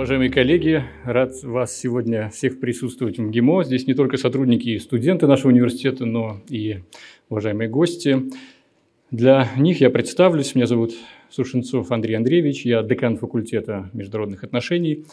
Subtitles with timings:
[0.00, 3.64] Уважаемые коллеги, рад вас сегодня всех присутствовать в МГИМО.
[3.64, 6.78] Здесь не только сотрудники и студенты нашего университета, но и
[7.28, 8.30] уважаемые гости.
[9.10, 10.54] Для них я представлюсь.
[10.54, 10.94] Меня зовут
[11.28, 12.64] Сушенцов Андрей Андреевич.
[12.64, 15.04] Я декан факультета международных отношений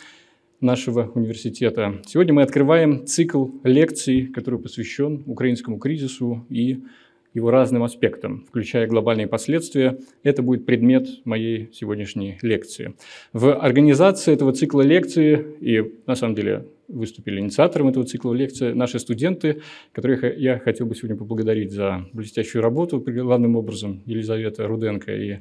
[0.61, 2.01] нашего университета.
[2.05, 6.85] Сегодня мы открываем цикл лекций, который посвящен украинскому кризису и
[7.33, 9.99] его разным аспектам, включая глобальные последствия.
[10.23, 12.95] Это будет предмет моей сегодняшней лекции.
[13.33, 18.99] В организации этого цикла лекций, и на самом деле выступили инициатором этого цикла лекций, наши
[18.99, 19.61] студенты,
[19.91, 25.39] которых я хотел бы сегодня поблагодарить за блестящую работу, главным образом Елизавета Руденко и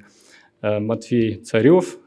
[0.62, 1.98] э, Матвей Царев.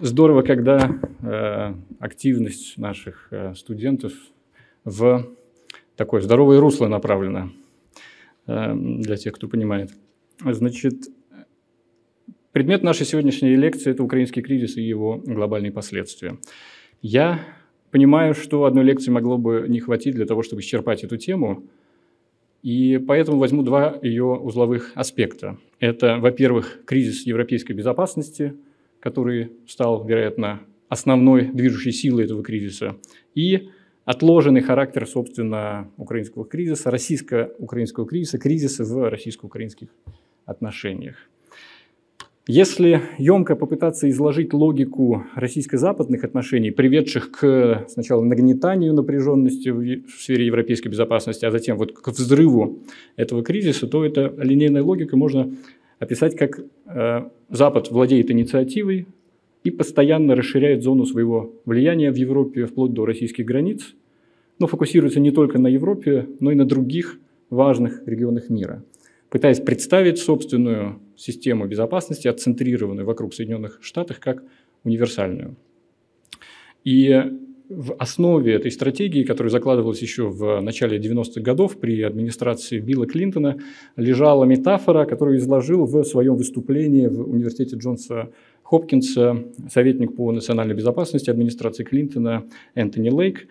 [0.00, 4.12] Здорово, когда э, активность наших э, студентов
[4.84, 5.28] в
[5.96, 7.50] такое здоровое русло направлено
[8.46, 9.90] э, для тех, кто понимает.
[10.40, 11.08] Значит,
[12.52, 16.38] предмет нашей сегодняшней лекции– это украинский кризис и его глобальные последствия.
[17.00, 17.40] Я
[17.90, 21.64] понимаю, что одной лекции могло бы не хватить для того, чтобы исчерпать эту тему,
[22.62, 25.58] и поэтому возьму два ее узловых аспекта.
[25.80, 28.54] Это, во-первых, кризис европейской безопасности,
[29.00, 32.96] который стал, вероятно, основной движущей силой этого кризиса,
[33.34, 33.70] и
[34.04, 39.88] отложенный характер, собственно, украинского кризиса, российско-украинского кризиса, кризиса в российско-украинских
[40.44, 41.16] отношениях.
[42.48, 50.88] Если емко попытаться изложить логику российско-западных отношений, приведших к сначала нагнетанию напряженности в сфере европейской
[50.88, 52.80] безопасности, а затем вот к взрыву
[53.14, 55.54] этого кризиса, то эта линейная логика можно
[56.00, 59.06] описать как э, Запад владеет инициативой,
[59.64, 63.94] и постоянно расширяет зону своего влияния в Европе вплоть до российских границ,
[64.58, 67.18] но фокусируется не только на Европе, но и на других
[67.50, 68.84] важных регионах мира,
[69.28, 74.42] пытаясь представить собственную систему безопасности, отцентрированную вокруг Соединенных Штатов, как
[74.84, 75.56] универсальную.
[76.84, 77.22] И
[77.68, 83.58] в основе этой стратегии, которая закладывалась еще в начале 90-х годов при администрации Билла Клинтона,
[83.96, 88.30] лежала метафора, которую изложил в своем выступлении в университете Джонса
[88.72, 92.44] Хопкинса, советник по национальной безопасности администрации Клинтона
[92.74, 93.46] Энтони Лейк.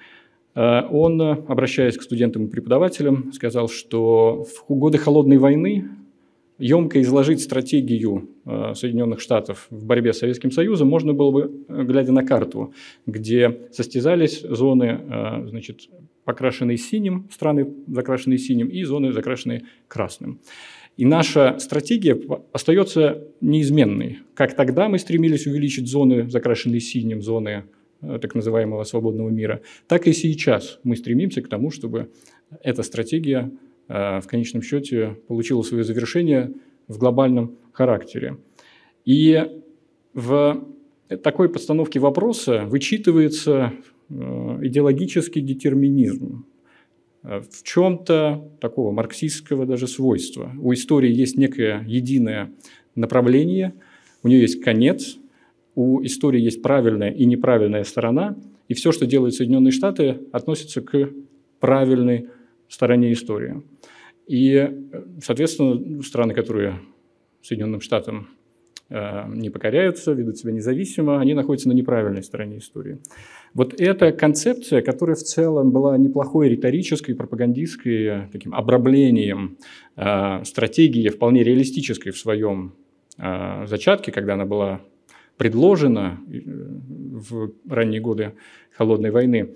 [0.56, 5.90] Э, он, обращаясь к студентам и преподавателям, сказал, что в годы холодной войны
[6.58, 11.84] емко изложить стратегию э, Соединенных Штатов в борьбе с Советским Союзом можно было бы, э,
[11.84, 12.74] глядя на карту,
[13.06, 15.02] где состязались зоны,
[15.50, 15.88] значит,
[16.26, 20.40] покрашенные синим, страны, закрашенные синим, и зоны, закрашенные красным.
[20.98, 22.20] И наша стратегия
[22.52, 24.20] остается неизменной.
[24.36, 27.64] Как тогда мы стремились увеличить зоны, закрашенные синим, зоны
[28.02, 32.12] э, так называемого свободного мира, так и сейчас мы стремимся к тому, чтобы
[32.62, 33.52] эта стратегия
[33.88, 36.54] э, в конечном счете получила свое завершение
[36.88, 38.38] в глобальном характере.
[39.06, 39.62] И
[40.14, 40.68] в
[41.24, 43.74] такой постановке вопроса вычитывается
[44.10, 46.46] э, идеологический детерминизм.
[47.24, 50.52] Э, в чем-то такого марксистского даже свойства.
[50.60, 52.52] У истории есть некое единое
[52.96, 53.74] направление,
[54.24, 55.18] у нее есть конец,
[55.76, 58.36] у истории есть правильная и неправильная сторона,
[58.68, 61.10] и все, что делают Соединенные Штаты, относится к
[61.60, 62.28] правильной
[62.68, 63.62] стороне истории.
[64.28, 64.70] И,
[65.22, 66.80] соответственно, страны, которые
[67.42, 68.30] Соединенным Штатам
[68.90, 73.00] э, не покоряются, ведут себя независимо, они находятся на неправильной стороне истории.
[73.54, 79.58] Вот эта концепция, которая в целом была неплохой риторической, пропагандистской, таким обраблением
[79.98, 82.74] э, стратегии, вполне реалистической в своем
[83.18, 84.82] э, зачатке, когда она была
[85.36, 88.34] предложена э, в ранние годы
[88.72, 89.54] Холодной войны,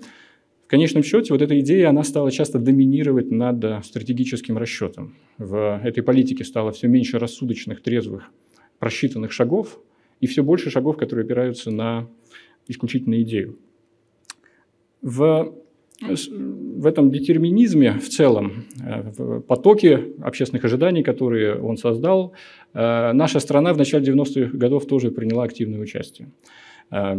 [0.66, 5.14] в конечном счете вот эта идея, она стала часто доминировать над стратегическим расчетом.
[5.38, 8.30] В этой политике стало все меньше рассудочных, трезвых,
[8.78, 9.78] просчитанных шагов
[10.20, 12.08] и все больше шагов, которые опираются на
[12.66, 13.56] исключительно идею
[15.06, 15.54] в,
[16.00, 22.32] в этом детерминизме в целом, э, в потоке общественных ожиданий, которые он создал,
[22.74, 26.32] э, наша страна в начале 90-х годов тоже приняла активное участие.
[26.90, 27.14] Э,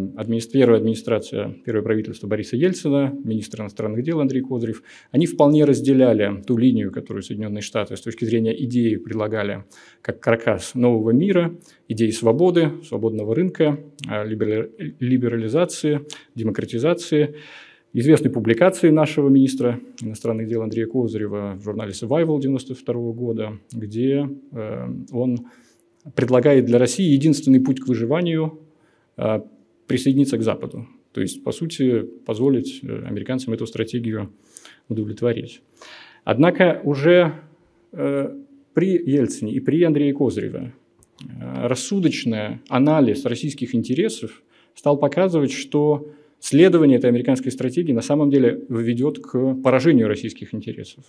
[0.52, 6.58] первая администрация, первое правительство Бориса Ельцина, министр иностранных дел Андрей Козырев, они вполне разделяли ту
[6.58, 9.64] линию, которую Соединенные Штаты с точки зрения идеи предлагали
[10.02, 11.56] как каркас нового мира,
[11.88, 16.02] идеи свободы, свободного рынка, либерализации,
[16.36, 17.36] демократизации–
[17.94, 24.88] известной публикации нашего министра иностранных дел Андрея Козырева в журнале Survival 92 года, где э,
[25.12, 25.48] он
[26.16, 28.60] предлагает для России единственный путь к выживанию
[29.18, 29.42] э,
[29.88, 30.88] присоединиться к Западу.
[31.14, 34.32] То есть, по сути, позволить э, американцам эту стратегию
[34.90, 35.62] удовлетворить.
[36.24, 37.34] Однако уже
[37.92, 40.74] при Ельцине и при Андрее Козыреве
[41.40, 44.44] рассудочный анализ российских интересов
[44.76, 51.04] стал показывать, что следование этой американской стратегии на самом деле ведет к поражению российских интересов.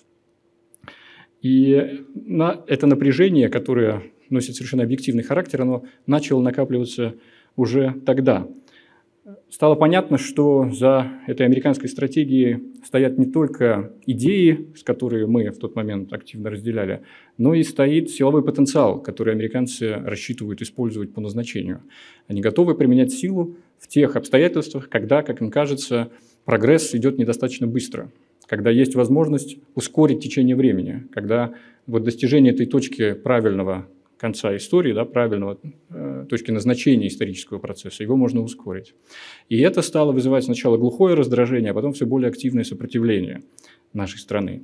[1.42, 7.14] И на это напряжение, которое носит совершенно объективный характер, оно начало накапливаться
[7.56, 8.48] уже тогда–
[9.50, 15.58] стало понятно, что за этой американской стратегией стоят не только идеи, с которыми мы в
[15.58, 17.02] тот момент активно разделяли,
[17.36, 21.82] но и стоит силовой потенциал, который американцы рассчитывают использовать по назначению.
[22.26, 26.10] Они готовы применять силу в тех обстоятельствах, когда, как им кажется,
[26.44, 28.10] прогресс идет недостаточно быстро,
[28.46, 31.52] когда есть возможность ускорить течение времени, когда
[31.86, 33.86] вот достижение этой точки правильного
[34.18, 35.58] конца истории, да, правильного
[35.90, 38.94] э, точки назначения исторического процесса, его можно ускорить.
[39.48, 43.42] И это стало вызывать сначала глухое раздражение, а потом все более активное сопротивление
[43.92, 44.62] нашей страны.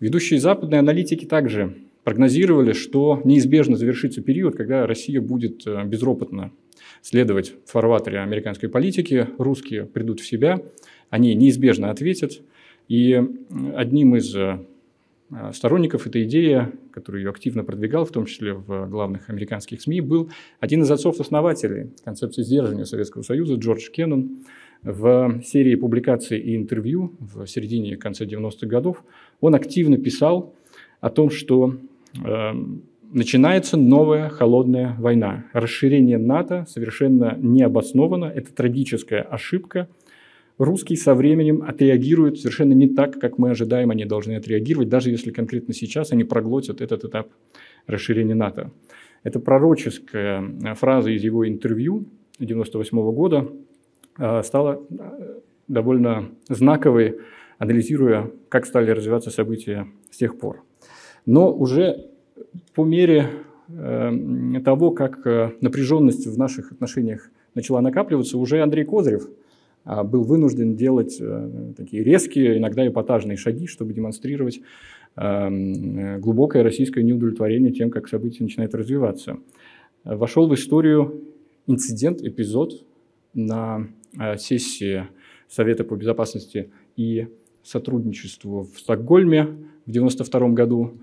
[0.00, 6.52] Ведущие западные аналитики также прогнозировали, что неизбежно завершится период, когда Россия будет э, безропотно
[7.02, 10.60] следовать в фарватере американской политики, русские придут в себя,
[11.10, 12.42] они неизбежно ответят.
[12.88, 13.20] И
[13.74, 14.58] одним из э,
[15.52, 20.30] сторонников этой идеи, который ее активно продвигал, в том числе в главных американских СМИ, был
[20.60, 24.44] один из отцов-основателей концепции сдерживания Советского Союза Джордж Кеннон.
[24.82, 29.02] В серии публикаций и интервью в середине и конце 90-х годов
[29.40, 30.54] он активно писал
[31.00, 31.76] о том, что
[32.24, 32.52] э,
[33.10, 35.46] начинается новая холодная война.
[35.52, 39.88] Расширение НАТО совершенно необоснованно, это трагическая ошибка–
[40.58, 45.30] русские со временем отреагируют совершенно не так, как мы ожидаем, они должны отреагировать, даже если
[45.30, 47.28] конкретно сейчас они проглотят этот этап
[47.86, 48.70] расширения НАТО.
[49.22, 52.06] Это пророческая э, фраза из его интервью
[52.36, 53.48] 1998 года
[54.18, 57.18] э, стала э, довольно знаковой,
[57.58, 60.62] анализируя, как стали развиваться события с тех пор.
[61.24, 62.10] Но уже
[62.74, 63.30] по мере
[64.64, 65.24] того, как
[65.60, 69.28] напряженность в наших отношениях начала накапливаться, уже Андрей Козырев–
[69.86, 74.60] а, был вынужден делать э, такие резкие, иногда эпатажные шаги, чтобы демонстрировать
[75.18, 79.38] глубокое российское неудовлетворение тем, как события начинают развиваться.
[80.04, 81.22] Вошел в историю
[81.66, 82.84] инцидент, эпизод
[83.32, 83.88] на
[84.20, 85.06] э, сессии
[85.48, 87.28] Совета по безопасности и
[87.62, 90.98] сотрудничеству в Стокгольме в 1992 году.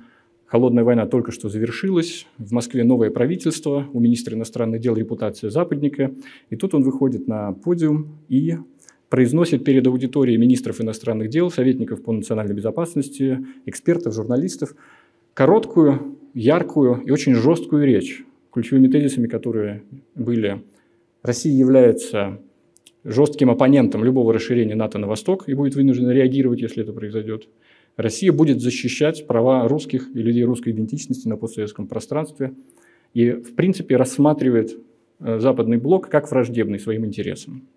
[0.53, 6.13] Холодная война только что завершилась, в Москве новое правительство, у министра иностранных дел репутация западника,
[6.51, 8.57] и тут он выходит на подиум и
[9.09, 14.75] произносит перед аудиторией министров иностранных дел, советников по национальной безопасности, экспертов, журналистов
[15.33, 19.81] короткую, яркую и очень жесткую речь, ключевыми тезисами которые
[20.13, 20.61] были
[21.23, 22.39] «Россия является
[23.03, 27.47] жестким оппонентом любого расширения НАТО на восток и будет вынуждена реагировать, если это произойдет.
[27.95, 32.53] Россия будет защищать права русских и людей русской идентичности на постсоветском пространстве
[33.13, 34.77] и, в принципе, рассматривает
[35.19, 37.67] э, западный блок как враждебный своим интересам.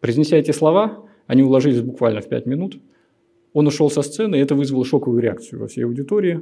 [0.00, 2.78] Произнеся эти слова, они уложились буквально в пять минут.
[3.52, 6.40] Он ушел со сцены, и это вызвало шоковую реакцию во всей аудитории.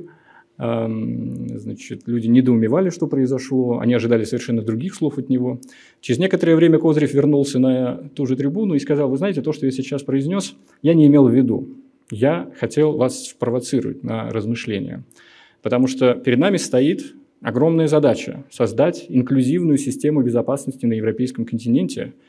[0.57, 5.59] Значит, люди недоумевали, что произошло, они ожидали совершенно других слов от него.
[6.01, 9.67] Через некоторое время Козырев вернулся на ту же трибуну и сказал, вы знаете, то, что
[9.67, 11.67] я сейчас произнес, я не имел в виду.
[12.11, 15.05] Я хотел вас спровоцировать на размышления.
[15.63, 22.15] Потому что перед нами стоит огромная задача– создать инклюзивную систему безопасности на европейском континенте–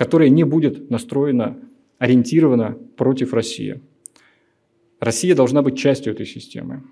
[0.00, 1.58] которая не будет настроена,
[1.98, 3.82] ориентирована против России.
[4.98, 6.84] Россия должна быть частью этой системы.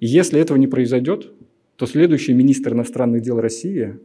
[0.00, 1.30] И если этого не произойдет,
[1.76, 3.98] то следующий министр иностранных дел России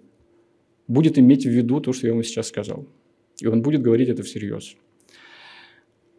[0.89, 2.86] будет иметь в виду то, что я вам сейчас сказал.
[3.39, 4.75] И он будет говорить это всерьез.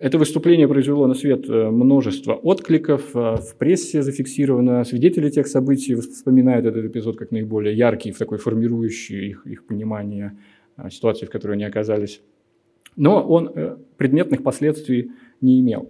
[0.01, 5.95] Это выступление произвело на свет э, множество откликов, э, в прессе зафиксировано, свидетели тех событий
[5.95, 10.39] вспоминают этот эпизод как наиболее яркий, в такой формирующий их, их понимание
[10.79, 12.23] э, ситуации, в которой они оказались
[12.97, 15.89] но он предметных последствий не имел.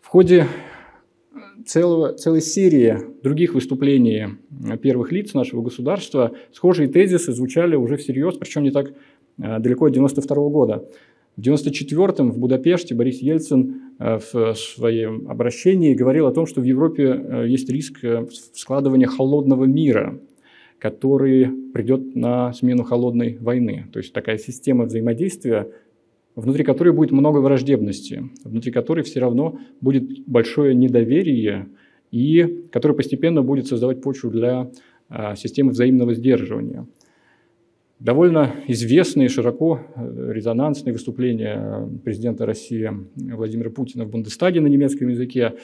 [0.00, 0.46] В ходе
[1.64, 4.30] целого, целой серии других выступлений
[4.82, 8.94] первых лиц нашего государства схожие тезисы звучали уже всерьез, причем не так
[9.38, 10.90] далеко от 1992 года.
[11.36, 16.64] В 1994 в Будапеште Борис Ельцин э, в своем обращении говорил о том, что в
[16.64, 18.00] Европе есть риск
[18.54, 20.20] складывания холодного мира–
[20.84, 23.86] который придет на смену холодной войны.
[23.90, 25.70] То есть такая система взаимодействия,
[26.36, 31.70] внутри которой будет много враждебности, внутри которой все равно будет большое недоверие
[32.10, 34.70] и который постепенно будет создавать почву для
[35.36, 36.86] системы взаимного сдерживания.
[38.00, 45.54] Довольно известные, широко э, резонансные выступления президента России Владимира Путина в Бундестаге на немецком языке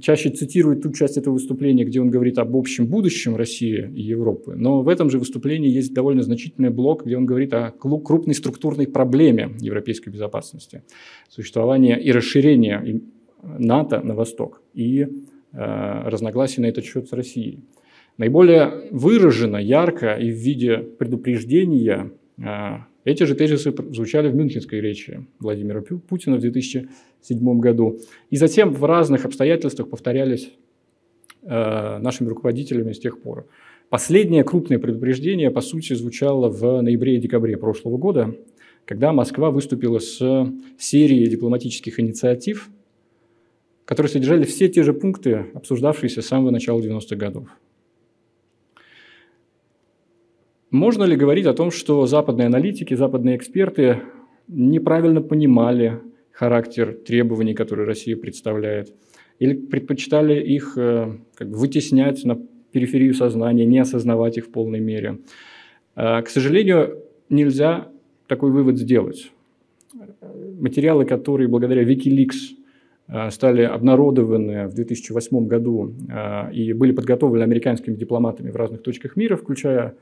[0.00, 4.54] чаще цитирует ту часть этого выступления, где он говорит об общем будущем России и Европы.
[4.56, 8.86] Но в этом же выступлении есть довольно значительный блок, где он говорит о крупной структурной
[8.86, 10.82] проблеме европейской безопасности.
[11.28, 13.02] Существование и расширение
[13.42, 15.08] НАТО на восток и э,
[15.52, 17.60] разногласий на этот счет с Россией.
[18.18, 22.42] Наиболее выражено, ярко и в виде предупреждения э,
[23.04, 28.00] эти же тезисы звучали в мюнхенской речи Владимира Путина в 2007 году.
[28.30, 30.52] И затем в разных обстоятельствах повторялись
[31.42, 33.46] э, нашими руководителями с тех пор.
[33.88, 38.34] Последнее крупное предупреждение, по сути, звучало в ноябре и декабре прошлого года,
[38.84, 40.18] когда Москва выступила с
[40.76, 42.68] серией дипломатических инициатив,
[43.84, 47.48] которые содержали все те же пункты, обсуждавшиеся с самого начала 90-х годов.
[50.70, 54.02] Можно ли говорить о том, что западные аналитики, западные эксперты
[54.48, 58.92] неправильно понимали характер требований, которые Россия представляет,
[59.38, 62.38] или предпочитали их э, как бы, вытеснять на
[62.70, 65.20] периферию сознания, не осознавать их в полной мере?
[65.96, 67.88] Э, к сожалению, нельзя
[68.26, 69.32] такой вывод сделать.
[70.60, 72.56] Материалы, которые благодаря Wikileaks
[73.08, 75.94] э, стали обнародованы в 2008 году
[76.52, 79.94] и были подготовлены американскими дипломатами в разных точках мира, включая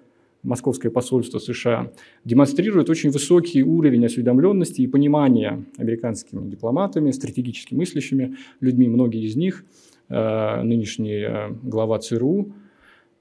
[0.46, 1.92] Московское посольство США,
[2.24, 9.64] демонстрирует очень высокий уровень осведомленности и понимания американскими дипломатами, стратегически мыслящими людьми, многие из них,
[10.08, 12.52] э, нынешний э, глава ЦРУ,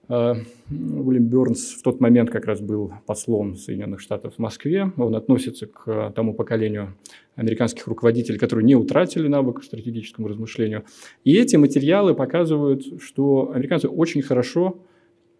[0.07, 0.33] э,
[0.69, 4.91] Уильям Бернс в тот момент как раз был послом Соединенных Штатов в Москве.
[4.95, 6.95] Он относится к тому поколению
[7.35, 10.85] американских руководителей, которые не утратили навык к стратегическому размышлению.
[11.23, 14.79] И эти материалы показывают, что американцы очень хорошо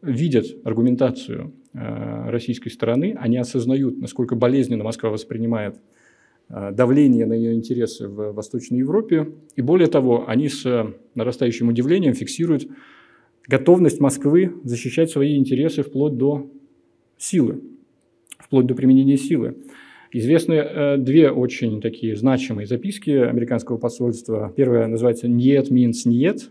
[0.01, 5.77] видят аргументацию российской стороны, они осознают, насколько болезненно Москва воспринимает
[6.49, 9.31] э, давление на ее интересы в Восточной Европе.
[9.55, 12.67] И более того, они с нарастающим удивлением фиксируют
[13.47, 16.49] готовность Москвы защищать свои интересы вплоть до
[17.17, 17.61] силы,
[18.37, 19.55] вплоть до применения силы.
[20.11, 24.53] Известны э, две очень такие значимые записки американского посольства.
[24.55, 26.49] Первая называется «Нет means нет»,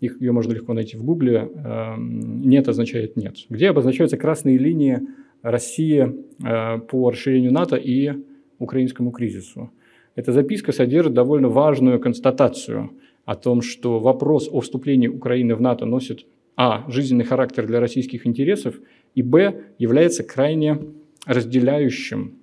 [0.00, 5.00] их, ее можно легко найти в Гугле, эм, нет означает нет, где обозначаются красные линии
[5.42, 6.14] России
[6.44, 8.12] э, по расширению НАТО и
[8.58, 9.70] украинскому кризису.
[10.14, 12.90] Эта записка содержит довольно важную констатацию
[13.24, 16.26] о том, что вопрос о вступлении Украины в НАТО носит
[16.56, 16.90] а.
[16.90, 18.80] жизненный характер для российских интересов
[19.14, 19.62] и б.
[19.78, 20.78] является крайне
[21.24, 22.37] разделяющим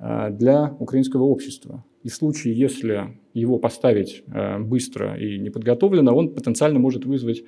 [0.00, 1.84] для украинского общества.
[2.02, 7.44] И в случае, если его поставить э, быстро и неподготовленно, он потенциально может вызвать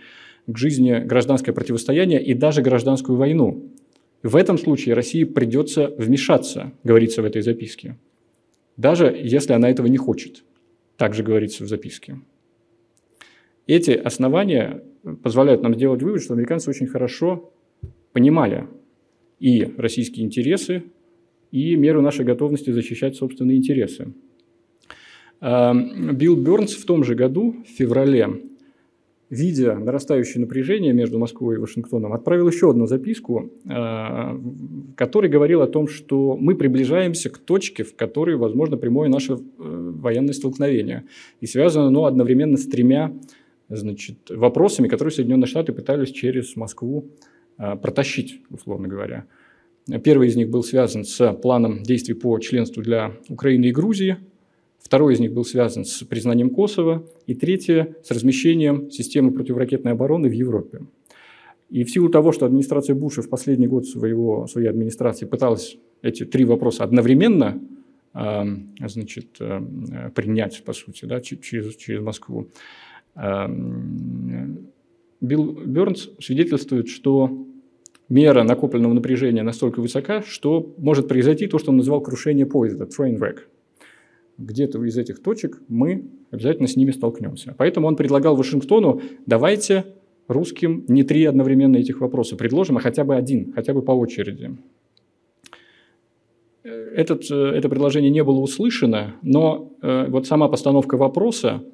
[0.46, 3.70] к жизни гражданское противостояние и даже гражданскую войну.
[4.22, 7.98] В этом случае России придется вмешаться, говорится в этой записке,
[8.76, 10.44] даже если она этого не хочет.
[10.96, 12.20] Также говорится в записке.
[13.66, 14.82] Эти основания
[15.22, 17.52] позволяют нам сделать вывод, что американцы очень хорошо
[18.12, 18.68] понимали
[19.40, 20.84] и российские интересы,
[21.52, 24.12] и меру нашей готовности защищать собственные интересы.
[25.40, 28.42] Эм, Билл Бернс в том же году, в феврале,
[29.28, 35.62] видя нарастающее напряжение между Москвой и Вашингтоном, отправил еще одну записку, э, в которой говорил
[35.62, 41.04] о том, что мы приближаемся к точке, в которой возможно прямое наше э, военное столкновение.
[41.40, 43.12] И связано оно одновременно с тремя
[43.68, 47.08] значит, вопросами, которые Соединенные Штаты пытались через Москву
[47.58, 49.26] э, протащить, условно говоря.
[50.04, 54.18] Первый из них был связан с планом действий по членству для Украины и Грузии–
[54.82, 57.06] Второй из них был связан с признанием Косово.
[57.26, 60.80] И третье– с размещением системы противоракетной обороны в Европе.
[61.70, 66.24] И в силу того, что администрация Буша в последний год своего, своей администрации пыталась эти
[66.24, 67.58] три вопроса одновременно
[68.12, 68.42] э,
[68.86, 72.48] значит, э, принять, по сути, да, через, через Москву,
[73.14, 73.46] э,
[75.22, 77.46] Билл Бернс свидетельствует, что
[78.12, 83.18] мера накопленного напряжения настолько высока, что может произойти то, что он называл крушение поезда, train
[83.18, 83.38] wreck
[84.38, 87.54] где-то из этих точек мы обязательно с ними столкнемся.
[87.56, 89.84] Поэтому он предлагал Вашингтону, давайте
[90.28, 94.56] русским не три одновременно этих вопроса предложим, а хотя бы один, хотя бы по очереди.
[96.64, 101.64] Этот, э, это предложение не было услышано, но э, вот сама постановка вопроса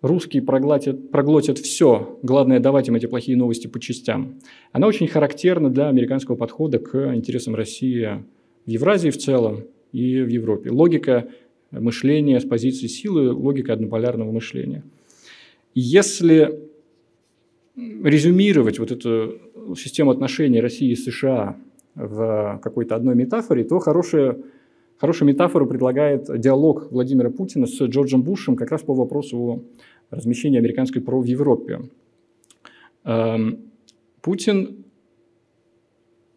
[0.00, 4.40] «русские проглотят, проглотят все, главное давать им эти плохие новости по частям»,
[4.72, 8.24] она очень характерна для американского подхода к интересам России
[8.66, 10.70] в Евразии в целом и в Европе.
[10.70, 11.28] Логика
[11.70, 14.84] мышления с позиции силы, логика однополярного мышления.
[15.74, 16.60] Если
[17.76, 19.40] резюмировать вот эту
[19.76, 21.56] систему отношений России и США
[21.94, 24.38] в какой-то одной метафоре, то хорошая
[24.98, 29.60] хорошую метафору предлагает диалог Владимира Путина с Джорджем Бушем как раз по вопросу о
[30.10, 31.80] размещении американской ПРО в Европе.
[33.04, 33.70] Эм,
[34.20, 34.84] Путин,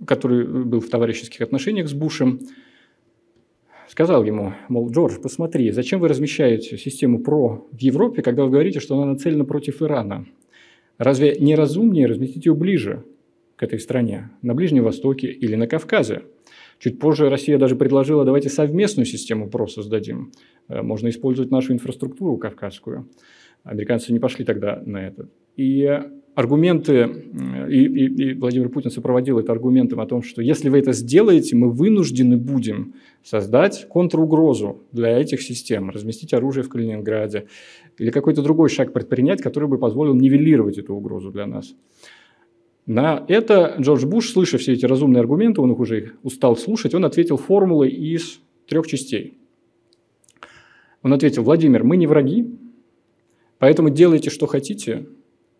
[0.05, 2.39] который был в товарищеских отношениях с Бушем,
[3.87, 8.79] сказал ему, мол, Джордж, посмотри, зачем вы размещаете систему ПРО в Европе, когда вы говорите,
[8.79, 10.25] что она нацелена против Ирана?
[10.97, 13.03] Разве не разумнее разместить ее ближе
[13.55, 16.23] к этой стране, на Ближнем Востоке или на Кавказе?
[16.81, 20.31] Чуть позже Россия даже предложила, давайте совместную систему ПРО создадим.
[20.67, 23.07] Э, можно использовать нашу инфраструктуру кавказскую.
[23.63, 25.29] Американцы не пошли тогда на это.
[25.57, 26.01] И
[26.33, 27.27] аргументы,
[27.69, 31.55] и, и, и Владимир Путин сопроводил это аргументом о том, что если вы это сделаете,
[31.55, 37.45] мы вынуждены будем создать контругрозу для этих систем, разместить оружие в Калининграде
[37.99, 41.75] или какой-то другой шаг предпринять, который бы позволил нивелировать эту угрозу для нас.
[42.85, 47.05] На это Джордж Буш, слыша все эти разумные аргументы, он их уже устал слушать, он
[47.05, 49.37] ответил формулой из трех частей.
[51.03, 52.57] Он ответил, Владимир, мы не враги,
[53.59, 55.07] поэтому делайте, что хотите,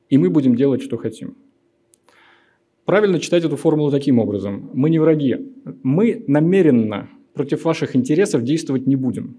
[0.10, 1.36] и мы будем делать, что хотим.
[2.86, 4.70] Правильно читать эту формулу таким образом.
[4.74, 5.38] Мы не враги.
[5.84, 9.38] Мы намеренно против ваших интересов действовать не будем.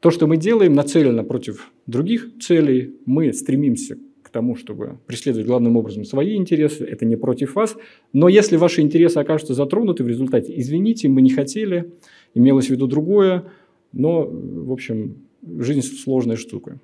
[0.00, 2.96] То, что мы делаем, нацелено против других целей.
[3.04, 6.84] Мы стремимся к тому, чтобы преследовать главным образом свои интересы.
[6.84, 7.76] Это не против вас.
[8.12, 11.92] Но если ваши интересы окажутся затронуты в результате, извините, мы не хотели,
[12.34, 13.44] имелось в виду другое.
[13.92, 15.16] Но, в общем,
[15.58, 16.78] жизнь сложная штука.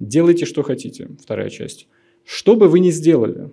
[0.00, 1.88] Делайте, что хотите, вторая часть.
[2.24, 3.50] Что бы вы ни сделали,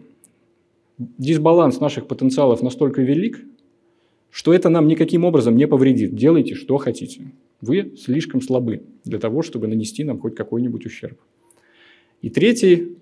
[0.97, 3.39] дисбаланс наших потенциалов настолько велик,
[4.31, 6.15] что это нам никаким образом не повредит.
[6.15, 7.31] Делайте, что хотите.
[7.61, 11.19] Вы слишком слабы для того, чтобы нанести нам хоть какой-нибудь ущерб.
[12.23, 12.97] И третий,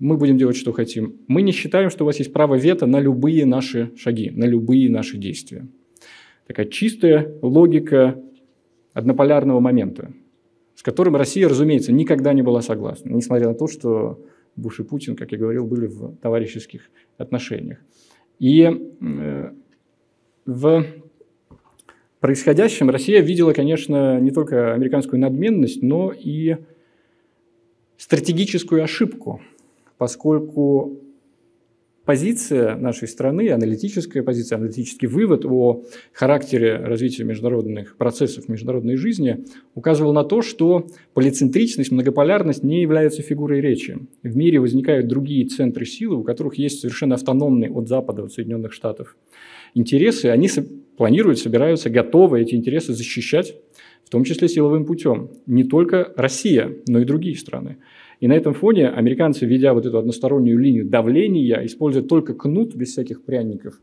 [0.00, 1.20] мы будем делать, что хотим.
[1.28, 4.90] Мы не считаем, что у вас есть право вето на любые наши шаги, на любые
[4.90, 5.68] наши действия.
[6.48, 8.20] Такая чистая логика
[8.92, 10.10] однополярного момента
[10.80, 14.24] с которым Россия, разумеется, никогда не была согласна, несмотря на то, что
[14.56, 17.76] Буш и Путин, как я говорил, были в товарищеских отношениях.
[18.38, 19.50] И э,
[20.46, 20.86] в
[22.18, 26.56] происходящем Россия видела, конечно, не только американскую надменность, но и
[27.98, 29.42] стратегическую ошибку,
[30.00, 30.98] поскольку
[32.06, 35.84] позиция нашей страны, аналитическая позиция, аналитический вывод о
[36.14, 43.60] характере развития международных процессов международной жизни указывал на то, что полицентричность, многополярность не являются фигурой
[43.60, 43.98] речи.
[44.22, 48.72] В мире возникают другие центры силы, у которых есть совершенно автономные от Запада, от Соединенных
[48.72, 49.18] Штатов
[49.74, 50.48] интересы, они
[50.96, 53.54] планируют, собираются, готовы эти интересы защищать,
[54.06, 55.30] в том числе силовым путем.
[55.44, 57.76] Не только Россия, но и другие страны.
[58.20, 62.92] И на этом фоне американцы, ведя вот эту одностороннюю линию давления, используя только кнут без
[62.92, 63.80] всяких пряников,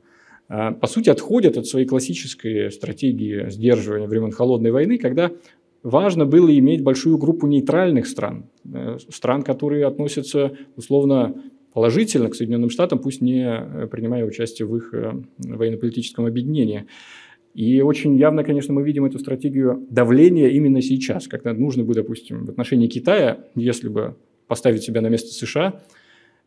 [0.47, 5.31] а, по сути, отходят от своей классической стратегии сдерживания времен Холодной войны, когда
[5.83, 12.69] важно было иметь большую группу нейтральных стран, э, стран, которые относятся условно положительно к Соединенным
[12.69, 16.85] Штатам, пусть не э, принимая участие в их э, военно-политическом объединении.
[17.53, 22.45] И очень явно, конечно, мы видим эту стратегию давления именно сейчас, когда нужно бы, допустим,
[22.45, 24.15] в отношении Китая, если бы
[24.47, 25.81] поставить себя на место США,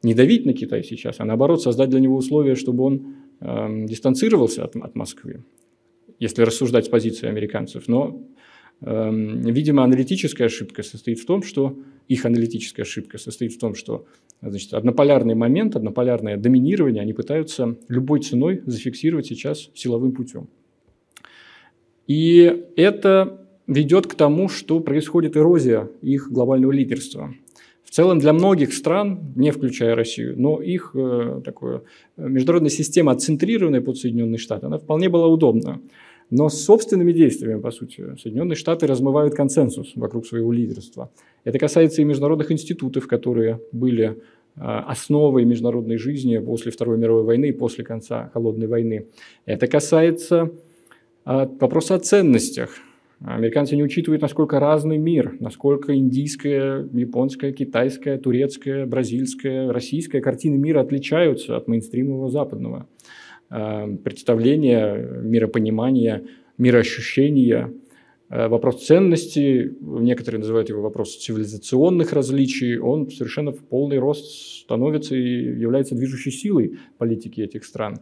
[0.03, 4.65] не давить на Китай сейчас, а наоборот создать для него условия, чтобы он э, дистанцировался
[4.65, 5.45] от, от Москвы,
[6.19, 7.87] если рассуждать с позиции американцев.
[7.87, 8.23] Но,
[8.81, 14.07] э, видимо, аналитическая ошибка состоит в том, что их аналитическая ошибка состоит в том, что
[14.41, 20.49] значит, однополярный момент, однополярное доминирование они пытаются любой ценой зафиксировать сейчас силовым путем.
[22.07, 27.33] И это ведет к тому, что происходит эрозия их глобального лидерства.
[27.91, 31.83] В целом для многих стран, не включая Россию, но их э, такое,
[32.17, 35.81] э, международная система, отцентрированная под Соединенные Штаты, она вполне была удобна.
[36.31, 41.11] Но с собственными действиями, по сути, Соединенные Штаты размывают консенсус вокруг своего лидерства.
[41.43, 47.47] Это касается и международных институтов, которые были э, основой международной жизни после Второй мировой войны
[47.49, 49.07] и после конца Холодной войны.
[49.47, 50.53] Это касается
[51.25, 52.71] вопроса о ценностях.
[53.23, 60.81] Американцы не учитывают, насколько разный мир, насколько индийская, японская, китайская, турецкая, бразильская, российская картины мира
[60.81, 62.89] отличаются от мейнстримового западного.
[63.51, 66.25] Э, представления, миропонимания,
[66.57, 67.75] мироощущения,
[68.31, 75.15] э, вопрос ценности, некоторые называют его вопрос цивилизационных различий, он совершенно в полный рост становится
[75.15, 75.21] и
[75.61, 78.01] является движущей силой политики этих стран.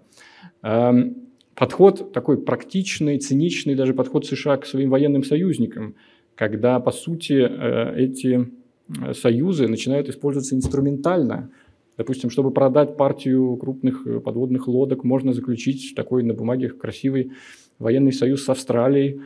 [1.59, 5.95] Эм, подход такой практичный, циничный даже подход США к своим военным союзникам,
[6.35, 8.49] когда, по сути, э, эти
[8.89, 11.51] э, союзы начинают использоваться инструментально.
[11.97, 17.33] Допустим, чтобы продать партию крупных э, подводных лодок, можно заключить такой на бумаге красивый
[17.79, 19.21] военный союз с Австралией,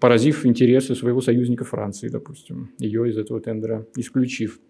[0.00, 4.60] поразив интересы своего союзника Франции, допустим, ее из этого тендера исключив.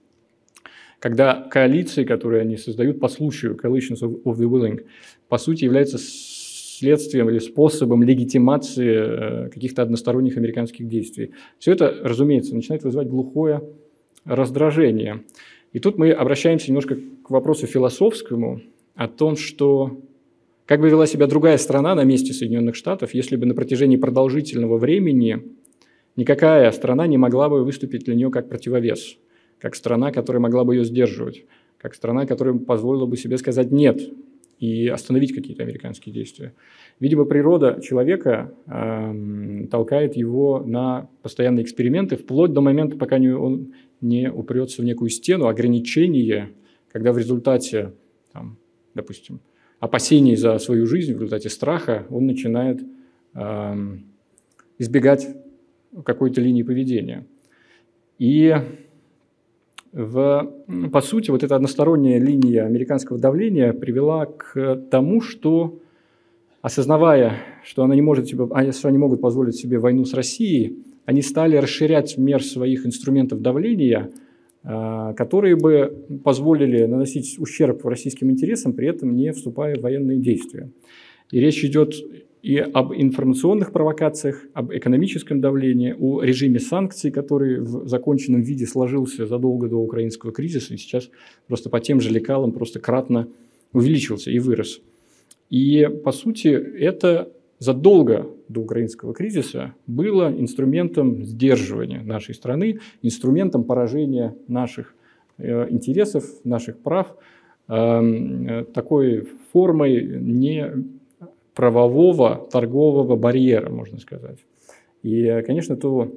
[0.98, 4.84] Когда коалиции, которые они создают по случаю, coalitions of, of the willing,
[5.28, 11.32] по сути являются следствием или способом легитимации э, каких-то односторонних американских действий.
[11.58, 13.62] Все это, разумеется, начинает вызывать глухое
[14.24, 15.24] раздражение.
[15.72, 18.62] И тут мы обращаемся немножко к вопросу философскому
[18.94, 20.00] о том, что
[20.66, 24.78] как бы вела себя другая страна на месте Соединенных Штатов, если бы на протяжении продолжительного
[24.78, 25.42] времени
[26.16, 29.16] никакая страна не могла бы выступить для нее как противовес,
[29.60, 31.44] как страна, которая могла бы ее сдерживать,
[31.78, 34.00] как страна, которая позволила бы себе сказать «нет»,
[34.58, 36.52] и остановить какие-то американские действия.
[36.98, 43.74] Видимо, природа человека э, толкает его на постоянные эксперименты, вплоть до момента, пока не, он
[44.00, 46.50] не упрется в некую стену, ограничение,
[46.90, 47.92] когда в результате,
[48.32, 48.58] там,
[48.94, 49.40] допустим,
[49.78, 52.80] опасений за свою жизнь, в результате страха, он начинает
[53.34, 53.76] э,
[54.78, 55.28] избегать
[56.04, 57.26] какой-то линии поведения.
[58.18, 58.56] И
[59.92, 60.52] в,
[60.92, 65.78] по сути, вот эта односторонняя линия американского давления привела к тому, что,
[66.60, 70.78] осознавая, что, она не может себе, а, что они могут позволить себе войну с Россией,
[71.06, 74.10] они стали расширять мер своих инструментов давления,
[74.62, 80.70] а, которые бы позволили наносить ущерб российским интересам, при этом не вступая в военные действия.
[81.30, 81.94] И речь идет
[82.42, 89.26] и об информационных провокациях, об экономическом давлении, о режиме санкций, который в законченном виде сложился
[89.26, 91.10] задолго до украинского кризиса и сейчас
[91.48, 93.28] просто по тем же лекалам просто кратно
[93.72, 94.80] увеличился и вырос.
[95.50, 104.36] И, по сути, это задолго до украинского кризиса было инструментом сдерживания нашей страны, инструментом поражения
[104.46, 104.94] наших
[105.38, 107.16] э, интересов, наших прав,
[107.68, 110.97] эм, такой формой не
[111.58, 114.38] правового торгового барьера, можно сказать.
[115.02, 116.14] И, конечно, то,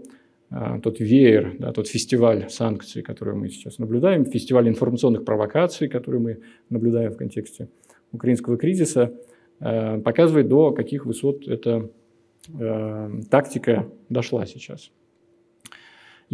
[0.51, 6.19] а, тот веер, да, тот фестиваль санкций, который мы сейчас наблюдаем, фестиваль информационных провокаций, который
[6.19, 6.37] мы
[6.69, 7.69] наблюдаем в контексте
[8.11, 9.15] украинского кризиса,
[9.59, 11.89] а, показывает, до каких высот эта
[12.59, 14.91] а, тактика дошла сейчас.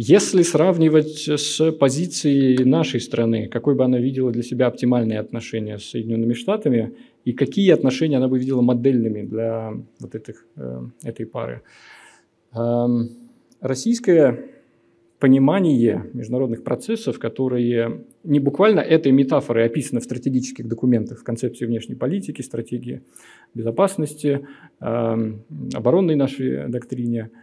[0.00, 5.86] Если сравнивать с позицией нашей страны, какой бы она видела для себя оптимальные отношения с
[5.86, 11.62] Соединенными Штатами, и какие отношения она бы видела модельными для вот этих, э, этой пары.
[12.54, 13.10] Эм,
[13.60, 14.44] российское
[15.18, 21.96] понимание международных процессов, которые не буквально этой метафорой описаны в стратегических документах, в концепции внешней
[21.96, 23.02] политики, стратегии
[23.54, 24.46] безопасности,
[24.80, 27.30] эм, оборонной нашей доктрине–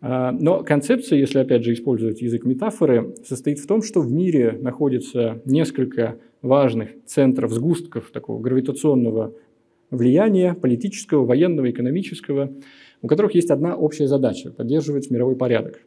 [0.00, 5.42] но концепция, если опять же использовать язык метафоры, состоит в том, что в мире находится
[5.44, 9.34] несколько важных центров, сгустков такого гравитационного
[9.90, 12.52] влияния, политического, военного, экономического,
[13.02, 15.80] у которых есть одна общая задача– поддерживать мировой порядок.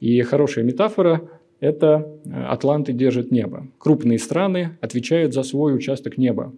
[0.00, 3.68] И хорошая метафора– это э, атланты держат небо.
[3.78, 6.52] Крупные страны отвечают за свой участок неба.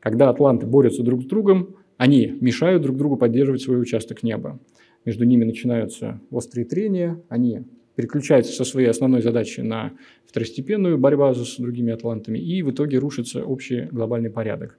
[0.00, 4.60] Когда атланты борются друг с другом, они мешают друг другу поддерживать свой участок неба
[5.08, 7.62] между ними начинаются острые трения, они
[7.96, 9.92] переключаются со своей основной задачи на
[10.26, 14.78] второстепенную борьбу с другими атлантами, и в итоге рушится общий глобальный порядок.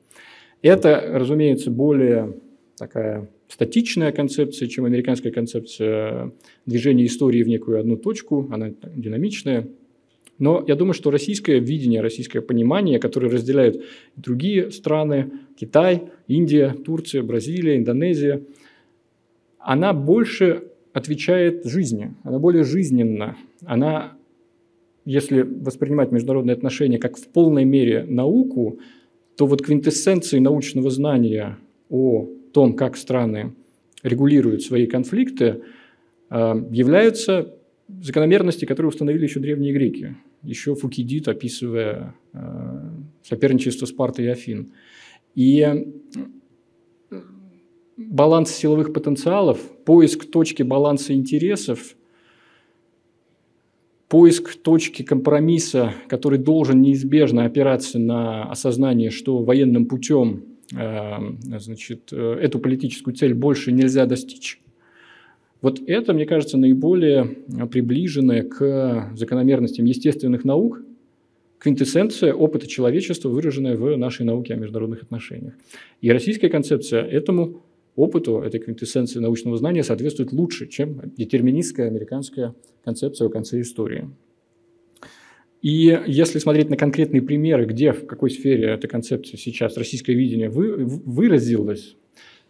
[0.61, 2.35] Это, разумеется, более
[2.77, 6.31] такая статичная концепция, чем американская концепция
[6.67, 9.67] движения истории в некую одну точку, она динамичная.
[10.37, 13.83] Но я думаю, что российское видение, российское понимание, которое разделяют
[14.15, 18.43] другие страны, Китай, Индия, Турция, Бразилия, Индонезия–
[19.59, 23.37] она больше отвечает жизни, она более жизненна.
[23.65, 24.13] Она,
[25.05, 28.79] если воспринимать международные отношения как в полной мере науку,
[29.37, 31.57] то вот квинтэссенцией научного знания
[31.89, 33.53] о том, как страны
[34.03, 35.61] регулируют свои конфликты,
[36.29, 37.55] э, являются
[38.01, 42.39] закономерности, которые установили еще древние греки, еще Фукидид, описывая э,
[43.23, 44.71] соперничество Спарты и Афин.
[45.35, 45.85] И
[47.99, 51.95] баланс силовых потенциалов, поиск точки баланса интересов,
[54.07, 60.43] поиск точки компромисса, который должен неизбежно опираться на осознание, что военным путем
[60.75, 61.17] э,
[61.59, 64.61] значит, э, эту политическую цель больше нельзя достичь.
[65.61, 67.25] Вот это, мне кажется, наиболее
[67.69, 70.81] приближенное к закономерностям естественных наук,
[71.59, 75.53] квинтэссенция опыта человечества, выраженная в нашей науке о международных отношениях.
[75.99, 77.61] И российская концепция этому
[77.99, 84.09] опыту этой квинтэссенции научного знания соответствует лучше, чем детерминистская американская концепция о конце истории.
[85.61, 90.49] И если смотреть на конкретные примеры, где, в какой сфере эта концепция сейчас, российское видение,
[90.49, 91.97] вы, выразилось,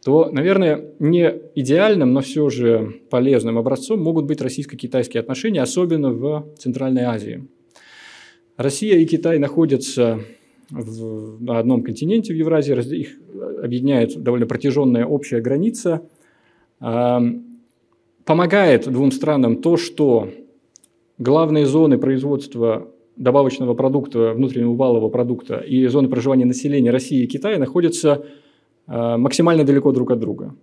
[0.03, 6.53] то, наверное, не идеальным, но все же полезным образцом могут быть российско-китайские отношения, особенно в
[6.57, 7.47] Центральной Азии.
[8.55, 10.19] Россия и Китай находятся
[10.69, 13.17] в, на одном континенте в Евразии, их
[13.63, 16.03] объединяет довольно протяженная общая граница.
[18.25, 20.29] Помогает двум странам то, что
[21.17, 27.59] главные зоны производства добавочного продукта, внутреннего валового продукта и зоны проживания населения России и Китая
[27.59, 28.25] находятся
[28.87, 30.55] а, максимально далеко друг от друга.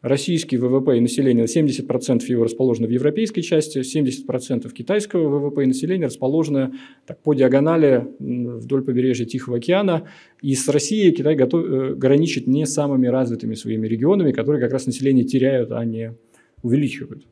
[0.00, 6.06] Российский ВВП и население, 70% его расположено в европейской части, 70% китайского ВВП и населения
[6.06, 6.72] расположено
[7.04, 10.08] так, по диагонали вдоль побережья Тихого океана.
[10.40, 14.86] И с Россией Китай готов, э, граничит не самыми развитыми своими регионами, которые как раз
[14.86, 16.14] население теряют, а не
[16.62, 17.26] увеличивают.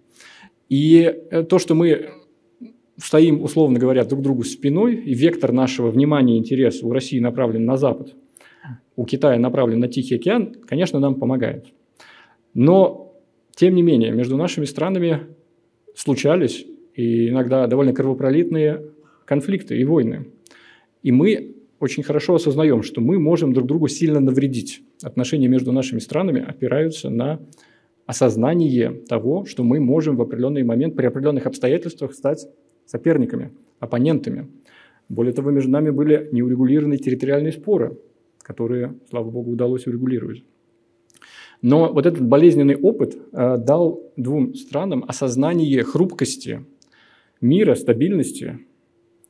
[0.68, 2.10] И э, то, что мы
[2.96, 7.64] стоим, условно говоря, друг другу спиной, и вектор нашего внимания и интереса у России направлен
[7.64, 8.14] на Запад,
[8.96, 11.66] у Китая направлен на Тихий океан, конечно, нам помогает.
[12.56, 13.14] Но,
[13.54, 15.26] тем не менее, между нашими странами
[15.94, 18.82] случались и иногда довольно кровопролитные
[19.26, 20.28] конфликты и войны.
[21.02, 24.80] И мы очень хорошо осознаем, что мы можем друг другу сильно навредить.
[25.02, 27.40] Отношения между нашими странами опираются на
[28.06, 32.48] осознание того, что мы можем в определенный момент при определенных обстоятельствах стать
[32.86, 34.48] соперниками, оппонентами.
[35.10, 37.98] Более того, между нами были неурегулированные территориальные споры,
[38.40, 40.42] которые, слава богу, удалось урегулировать.
[41.62, 46.64] Но вот этот болезненный опыт э, дал двум странам осознание хрупкости
[47.40, 48.60] мира, стабильности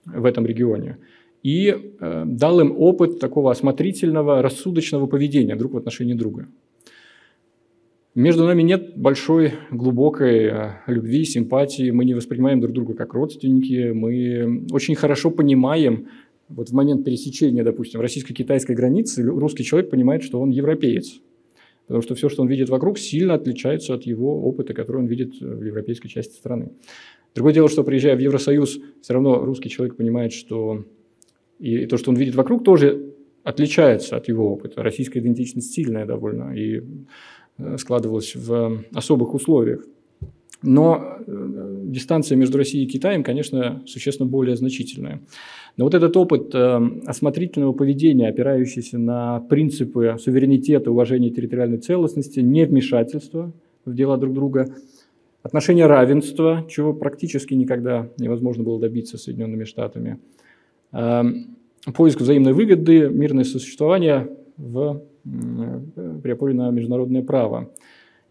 [0.04, 0.98] в этом регионе
[1.42, 1.68] и
[2.00, 6.48] э, дал им опыт такого осмотрительного, рассудочного поведения друг в отношении друга.
[8.16, 11.90] Между нами нет большой, глубокой э, любви, симпатии.
[11.90, 13.92] Мы не воспринимаем друг друга как родственники.
[13.92, 16.08] Мы очень хорошо понимаем,
[16.48, 21.20] вот в момент пересечения, допустим, российско-китайской границы, русский человек понимает, что он европеец.
[21.86, 25.40] Потому что все, что он видит вокруг, сильно отличается от его опыта, который он видит
[25.40, 26.72] в европейской части страны.
[27.34, 30.84] Другое дело, что приезжая в Евросоюз, все равно русский человек понимает, что
[31.58, 34.82] и то, что он видит вокруг, тоже отличается от его опыта.
[34.82, 36.56] Российская идентичность сильная довольно.
[36.56, 36.82] И
[37.58, 39.82] Э, складывалось в особых условиях.
[40.62, 45.20] Но э, дистанция между Россией и Китаем, конечно, существенно более значительная.
[45.76, 53.52] Но вот этот опыт э, осмотрительного поведения, опирающийся на принципы суверенитета, уважения территориальной целостности, невмешательства
[53.84, 54.74] в дела друг друга,
[55.42, 60.18] отношения равенства, чего практически никогда невозможно было добиться Соединенными Штатами,
[60.90, 67.70] поиск взаимной выгоды, мирное сосуществование в при опоре на международное право.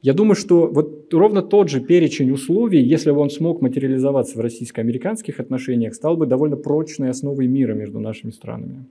[0.05, 4.39] Я думаю, что вот ровно тот же перечень условий, если бы он смог материализоваться в
[4.39, 8.85] российско-американских отношениях, стал бы довольно прочной основой мира между нашими странами.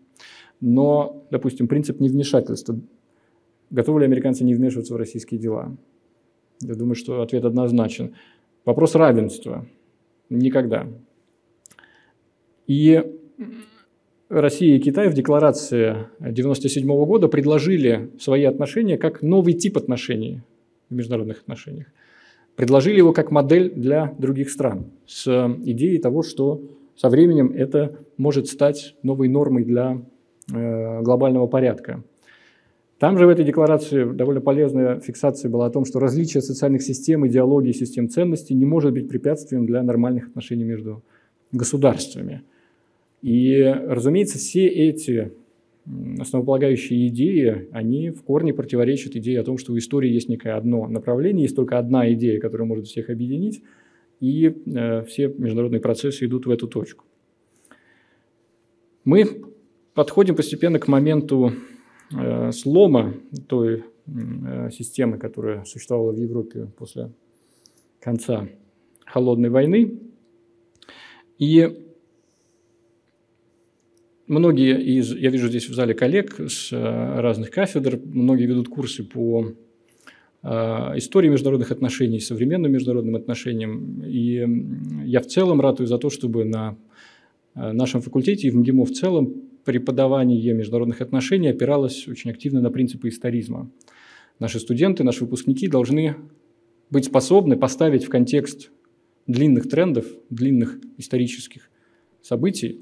[0.61, 2.81] Но, допустим, принцип невмешательства.
[3.71, 5.77] Готовы ли американцы не вмешиваться в российские дела?
[6.61, 8.17] Я думаю, что ответ однозначен.
[8.65, 9.69] Вопрос равенства.
[10.31, 10.89] Никогда.
[12.67, 13.05] И
[14.29, 20.41] Россия и Китай в декларации 1997 года предложили свои отношения как новый тип отношений
[20.95, 21.87] международных отношениях.
[22.57, 25.27] Предложили его как модель для других стран с
[25.65, 26.63] идеей того, что
[26.97, 30.01] со временем это может стать новой нормой для
[30.53, 32.05] э, глобального порядка.
[32.99, 37.27] Там же в этой декларации довольно полезная фиксация была о том, что различие социальных систем,
[37.27, 41.03] идеологии, систем ценностей не может быть препятствием для нормальных отношений между
[41.53, 42.43] государствами–
[43.25, 45.33] и, разумеется, все эти
[46.19, 50.87] основополагающие идеи, они в корне противоречат идее о том, что у истории есть некое одно
[50.87, 53.63] направление, есть только одна идея, которая может всех объединить,
[54.21, 57.05] и э, все международные процессы идут в эту точку.
[59.05, 59.45] Мы
[59.93, 61.53] подходим постепенно к моменту
[62.17, 63.15] э, слома
[63.47, 67.13] той э, системы, которая существовала в Европе после
[68.01, 68.49] конца
[69.05, 69.99] холодной войны.
[71.39, 71.84] И
[74.27, 79.05] Многие из, я вижу здесь в зале коллег с э, разных кафедр, многие ведут курсы
[79.05, 79.53] по
[80.43, 80.49] э,
[80.97, 84.03] истории международных отношений, современным международным отношениям.
[84.03, 84.47] И
[85.05, 86.79] я в целом ратую за то, чтобы на
[87.55, 89.35] э, нашем факультете и в МГИМО в целом
[89.67, 93.71] преподавание международных отношений опиралось очень активно на принципы историзма.
[94.39, 96.17] Наши студенты, наши выпускники должны
[96.89, 98.71] быть способны поставить в контекст
[99.27, 101.69] длинных трендов, длинных исторических
[102.23, 102.81] событий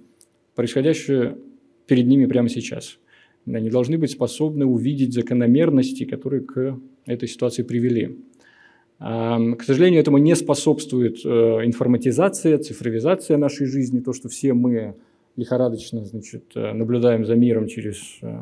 [0.55, 1.39] происходящее
[1.87, 2.99] перед ними прямо сейчас.
[3.47, 8.19] Они должны быть способны увидеть закономерности, которые к этой ситуации привели.
[8.99, 11.29] К сожалению, этому не способствует э,
[11.65, 14.95] информатизация, цифровизация нашей жизни, то, что все мы
[15.35, 18.33] лихорадочно значит, э, наблюдаем за миром через э,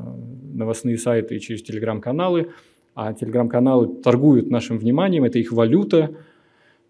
[0.52, 2.50] новостные сайты и через телеграм-каналы.
[2.94, 6.14] А телеграм-каналы торгуют нашим вниманием, это их валюта.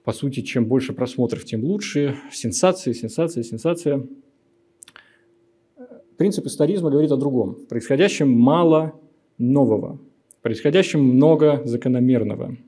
[0.02, 2.16] По сути, чем больше просмотров, тем лучше.
[2.32, 4.04] Сенсации, сенсация, сенсация.
[6.20, 7.54] Принцип историзма говорит о другом.
[7.54, 8.92] В происходящем мало
[9.38, 9.98] нового.
[10.38, 12.58] В происходящем много закономерного.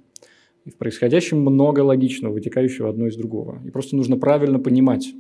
[0.65, 3.61] И в происходящем много логичного, вытекающего одно из другого.
[3.67, 5.12] И просто нужно правильно понимать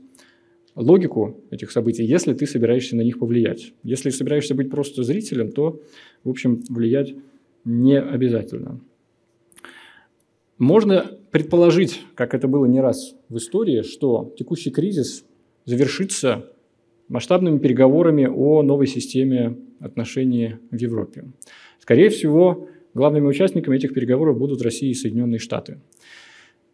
[0.74, 3.74] логику этих событий, если ты собираешься на них повлиять.
[3.82, 5.82] Если собираешься быть просто зрителем, то,
[6.24, 7.14] в общем, влиять
[7.66, 8.80] не обязательно.
[10.56, 15.22] Можно предположить, как это было не раз в истории, что текущий кризис
[15.66, 16.46] завершится
[17.12, 21.24] масштабными переговорами о новой системе отношений в Европе.
[21.78, 25.78] Скорее всего, главными участниками этих переговоров будут Россия и Соединенные Штаты.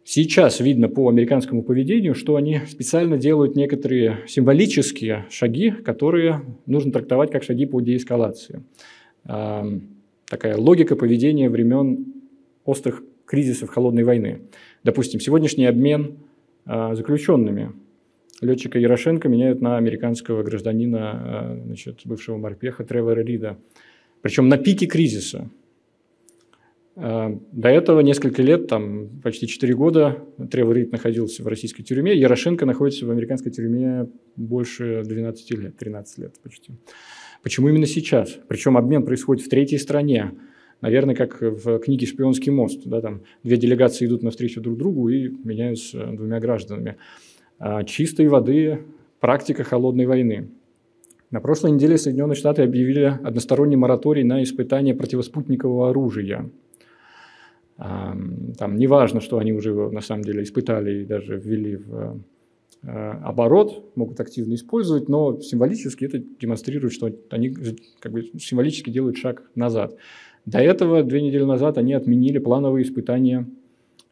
[0.05, 7.31] Сейчас видно по американскому поведению, что они специально делают некоторые символические шаги, которые нужно трактовать
[7.31, 8.63] как шаги по деэскалации.
[9.23, 12.05] Такая логика поведения времен
[12.63, 14.41] острых кризисов холодной войны.
[14.83, 16.17] Допустим, сегодняшний обмен
[16.65, 17.73] а, заключенными
[18.41, 23.57] летчика Ярошенко меняют на американского гражданина, а, значит, бывшего морпеха Тревора Рида.
[24.21, 25.49] Причем на пике кризиса.
[26.95, 32.17] А, до этого несколько лет, там почти 4 года, Тревор Рид находился в российской тюрьме,
[32.17, 36.73] Ярошенко находится в американской тюрьме больше 12 лет, 13 лет почти.
[37.41, 38.37] Почему именно сейчас?
[38.49, 40.33] Причем обмен происходит в третьей стране.
[40.81, 42.81] Наверное, как в книге «Шпионский мост».
[42.85, 46.97] Да, там две делегации идут навстречу друг другу и меняются двумя гражданами.
[47.59, 48.83] А, чистой воды
[49.19, 50.49] практика холодной войны.
[51.29, 56.49] На прошлой неделе Соединенные Штаты объявили односторонний мораторий на испытание противоспутникового оружия.
[57.77, 58.17] А,
[58.57, 62.19] там не важно, что они уже на самом деле испытали и даже ввели в
[62.81, 67.53] Э, оборот, могут активно использовать, но символически это демонстрирует, что они
[67.99, 69.97] как бы символически делают шаг назад.
[70.45, 73.47] До этого, две недели назад, они отменили плановые испытания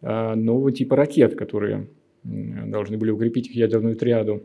[0.02, 1.88] нового типа ракет, которые
[2.24, 4.44] должны были укрепить их ядерную триаду.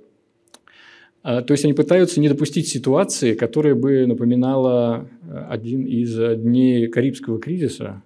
[1.22, 6.88] А, то есть они пытаются не допустить ситуации, которая бы напоминала э, один из дней
[6.88, 8.02] Карибского кризиса,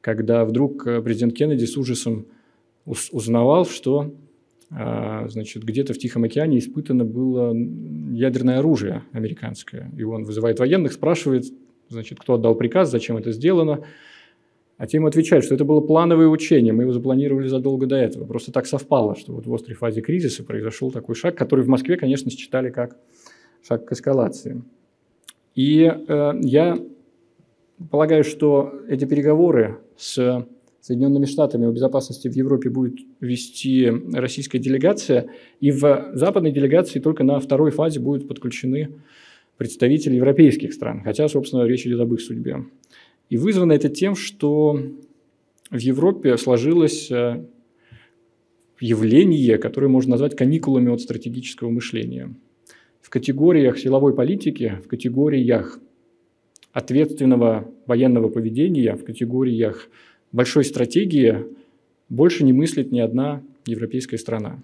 [0.00, 2.26] когда вдруг президент Кеннеди с ужасом
[2.84, 4.14] узнавал, что
[4.70, 7.54] а, значит, где-то в Тихом океане испытано было
[8.12, 9.92] ядерное оружие американское.
[9.96, 11.44] И он вызывает военных, спрашивает,
[11.88, 13.84] значит, кто отдал приказ, зачем это сделано.
[14.78, 18.26] А те ему отвечают, что это было плановое учение, мы его запланировали задолго до этого.
[18.26, 21.96] Просто так совпало, что вот в острой фазе кризиса произошел такой шаг, который в Москве,
[21.96, 22.98] конечно, считали как
[23.66, 24.62] шаг к эскалации.
[25.54, 26.78] И э, я
[27.90, 30.46] полагаю, что эти переговоры с
[30.82, 37.24] Соединенными Штатами о безопасности в Европе будет вести российская делегация, и в западной делегации только
[37.24, 38.90] на второй фазе будут подключены
[39.56, 42.66] представители европейских стран, хотя, собственно, речь идет об их судьбе.
[43.28, 44.80] И вызвано это тем, что
[45.70, 47.44] в Европе сложилось э,
[48.80, 52.34] явление, которое можно назвать каникулами от стратегического мышления.
[53.00, 55.80] В категориях силовой политики, в категориях
[56.72, 59.88] ответственного военного поведения, в категориях
[60.30, 61.46] большой стратегии
[62.08, 64.62] больше не мыслит ни одна европейская страна.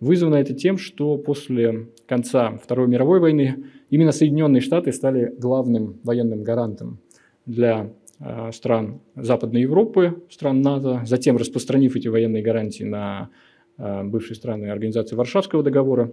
[0.00, 6.42] Вызвано это тем, что после конца Второй мировой войны именно Соединенные Штаты стали главным военным
[6.42, 6.98] гарантом
[7.46, 13.30] для э, стран Западной Европы, стран НАТО, затем распространив эти военные гарантии на
[13.78, 16.12] э, бывшие страны Организации Варшавского договора.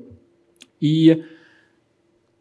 [0.80, 1.24] И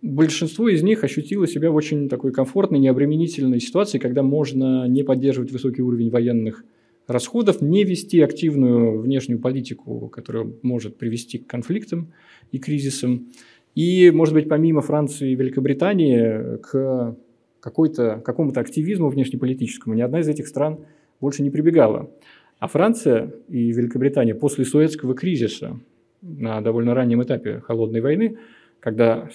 [0.02, 5.52] большинство из них ощутило себя в очень такой комфортной, необременительной ситуации, когда можно не поддерживать
[5.52, 6.64] высокий уровень военных
[7.06, 12.12] расходов, не вести активную внешнюю политику, которая может привести к конфликтам
[12.52, 13.32] и кризисам.
[13.74, 17.16] И, может быть, помимо Франции и Великобритании, к
[17.60, 20.80] какой-то, какому-то активизму внешнеполитическому ни одна из этих стран
[21.20, 22.10] больше не прибегала.
[22.58, 25.78] А Франция и Великобритания после Суэцкого кризиса
[26.22, 28.38] на довольно раннем этапе холодной войны,
[28.80, 29.28] когда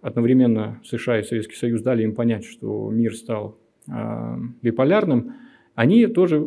[0.00, 3.92] одновременно США и Советский Союз дали им понять, что мир стал э,
[4.62, 5.34] биполярным,
[5.74, 6.44] они тоже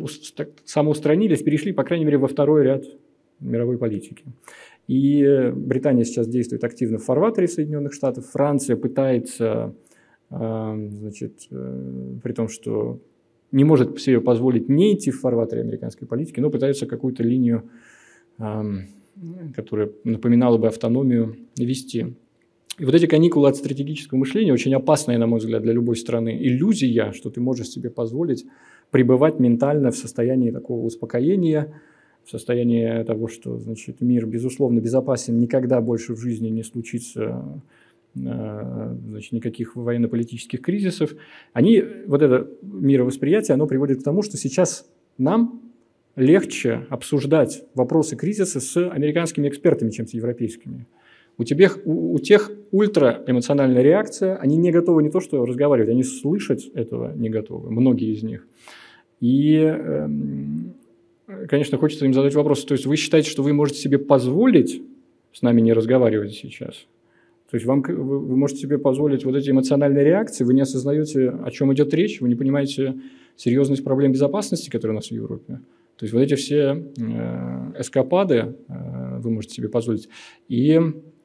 [0.64, 2.84] самоустранились, перешли, по крайней мере, во второй ряд
[3.40, 4.24] мировой политики.
[4.88, 9.74] И Британия сейчас действует активно в фарватере Соединенных Штатов, Франция пытается,
[10.32, 13.00] значит, э, при том, что
[13.50, 17.68] не может себе позволить не идти в фарватере американской политики, но пытается какую-то линию,
[18.38, 18.62] э,
[19.54, 22.16] которая напоминала бы автономию, вести.
[22.78, 26.38] И вот эти каникулы от стратегического мышления очень опасные, на мой взгляд, для любой страны.
[26.40, 28.46] Иллюзия, что ты можешь себе позволить
[28.90, 31.80] пребывать ментально в состоянии такого успокоения,
[32.24, 37.62] в состоянии того, что значит, мир, безусловно, безопасен, никогда больше в жизни не случится
[38.14, 41.14] значит, никаких военно-политических кризисов.
[41.52, 44.86] Они, вот это мировосприятие, оно приводит к тому, что сейчас
[45.18, 45.62] нам
[46.16, 50.86] легче обсуждать вопросы кризиса с американскими экспертами, чем с европейскими.
[51.38, 56.02] У, тебя, у, у тех ультраэмоциональная реакция, они не готовы не то что разговаривать, они
[56.02, 58.46] слышать этого не готовы, многие из них.
[59.20, 60.74] И, эм,
[61.48, 64.82] конечно, хочется им задать вопрос, то есть вы считаете, что вы можете себе позволить
[65.32, 66.86] с нами не разговаривать сейчас?
[67.52, 71.50] То есть вам, вы можете себе позволить вот эти эмоциональные реакции, вы не осознаете, о
[71.50, 72.94] чем идет речь, вы не понимаете
[73.36, 75.60] серьезность проблем безопасности, которые у нас в Европе.
[75.98, 80.08] То есть вот эти все э, эскапады э, вы можете себе позволить.
[80.48, 80.80] И,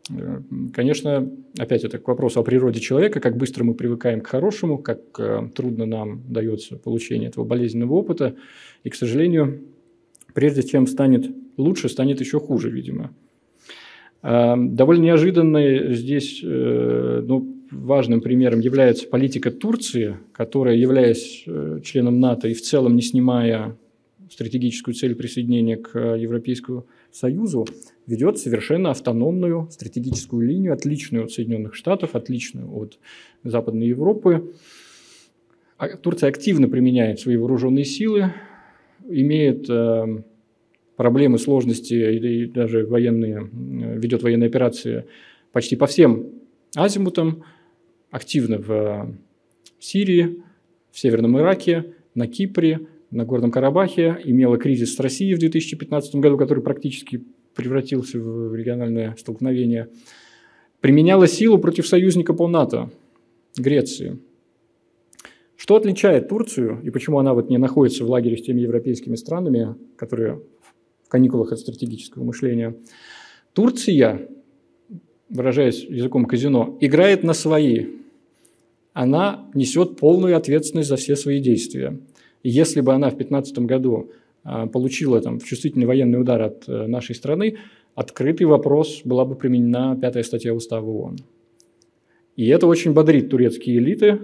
[0.09, 0.41] э,
[0.73, 4.99] конечно, опять это к вопросу о природе человека, как быстро мы привыкаем к хорошему, как
[5.19, 8.35] э, трудно нам дается получение этого болезненного опыта.
[8.83, 9.61] И, к сожалению,
[10.33, 13.13] прежде чем станет лучше, станет еще хуже, видимо.
[14.23, 22.19] Э, довольно неожиданной здесь э, ну, важным примером является политика Турции, которая, являясь э, членом
[22.19, 23.77] НАТО и в целом не снимая
[24.29, 27.65] стратегическую цель присоединения к Европейскому Союзу,
[28.07, 32.99] ведет совершенно автономную стратегическую линию, отличную от Соединенных Штатов, отличную от
[33.43, 34.53] Западной Европы.
[35.77, 38.33] А Турция активно применяет свои вооруженные силы,
[39.07, 39.69] имеет
[40.97, 45.05] проблемы, сложности и даже военные, ведет военные операции
[45.53, 46.31] почти по всем
[46.75, 47.43] азимутам,
[48.11, 49.15] активно в
[49.79, 50.43] Сирии,
[50.91, 56.37] в Северном Ираке, на Кипре, на Горном Карабахе, имела кризис с Россией в 2015 году,
[56.37, 57.23] который практически
[57.55, 59.89] превратился в региональное столкновение,
[60.81, 62.89] применяла силу против союзника по НАТО,
[63.55, 64.19] Греции.
[65.55, 69.75] Что отличает Турцию и почему она вот не находится в лагере с теми европейскими странами,
[69.95, 70.41] которые
[71.07, 72.75] в каникулах от стратегического мышления?
[73.53, 74.27] Турция,
[75.29, 77.97] выражаясь языком казино, играет на свои
[78.97, 81.99] она несет полную ответственность за все свои действия.
[82.41, 84.09] И если бы она в 2015 году
[84.43, 87.57] а, получила там, чувствительный военный удар от э, нашей страны,
[87.93, 91.17] открытый вопрос была бы применена пятая статья Устава ООН.
[92.37, 94.19] И это очень бодрит турецкие элиты.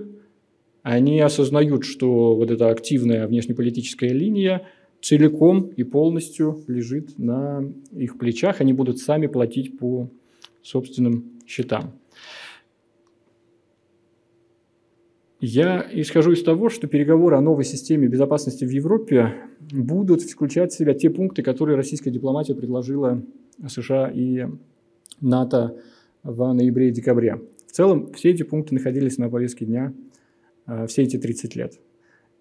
[0.81, 4.65] Они осознают, что вот эта активная внешнеполитическая линия
[5.03, 8.61] целиком и полностью лежит на их плечах.
[8.61, 10.09] Они будут сами платить по
[10.61, 11.99] собственным счетам.
[15.41, 19.35] Я исхожу из того, что переговоры о новой системе безопасности в Европе
[19.73, 23.21] будут включать в себя те пункты, которые российская дипломатия предложила
[23.67, 24.45] США и
[25.19, 25.75] НАТО
[26.23, 27.41] в ноябре и декабре.
[27.67, 29.93] В целом, все эти пункты находились на повестке дня
[30.65, 31.73] э, все эти 30 лет.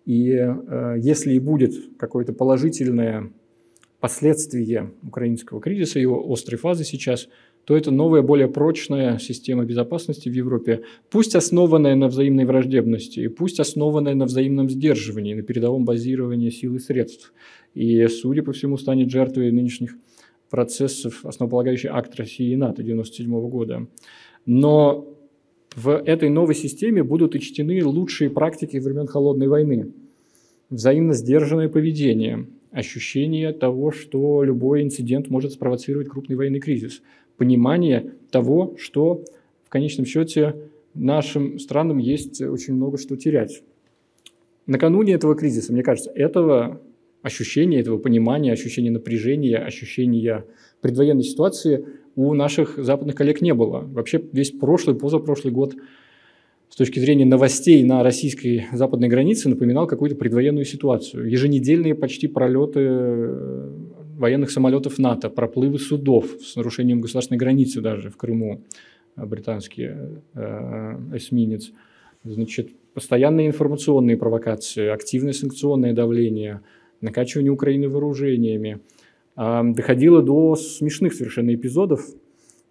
[0.04, 3.30] И э, если и будет какое-то положительное
[4.00, 7.28] последствие украинского кризиса, его острой фазы сейчас–
[7.64, 13.28] то это новая, более прочная система безопасности в Европе, пусть основанная на взаимной враждебности, и
[13.28, 17.32] пусть основанная на взаимном сдерживании, на передовом базировании сил и средств.
[17.74, 19.94] И, судя по всему, станет жертвой нынешних
[20.50, 23.86] процессов основополагающий акт России и НАТО 1997 года.
[24.44, 25.06] Но
[25.76, 29.92] в этой новой системе будут учтены лучшие практики времен Холодной войны.
[30.70, 37.02] Взаимно сдержанное поведение, ощущение того, что любой инцидент может спровоцировать крупный военный кризис–
[37.36, 39.24] понимание того, что
[39.64, 40.54] в конечном счете
[40.94, 43.62] нашим странам есть очень много что терять.
[44.66, 46.80] Накануне этого кризиса, мне кажется, этого
[47.22, 50.44] ощущения, этого понимания, ощущения напряжения, ощущения
[50.82, 53.80] предвоенной ситуации у наших западных коллег не было.
[53.80, 55.74] Вообще весь прошлый, позапрошлый год
[56.68, 61.28] с точки зрения новостей на российской западной границе напоминал какую-то предвоенную ситуацию.
[61.30, 62.80] Еженедельные почти пролеты
[64.16, 68.62] военных самолетов НАТО, проплывы судов с нарушением государственной границы даже в Крыму,
[69.16, 69.90] э, британский
[70.34, 71.72] э, эсминец,
[72.24, 76.60] значит, постоянные информационные провокации, активное санкционное давление,
[77.00, 78.80] накачивание Украины вооружениями.
[79.36, 82.06] Э, доходило до смешных совершенно эпизодов.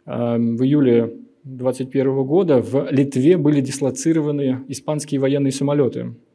[0.06, 6.16] Э, в июле 2021 года в Литве были дислоцированы испанские военные самолеты–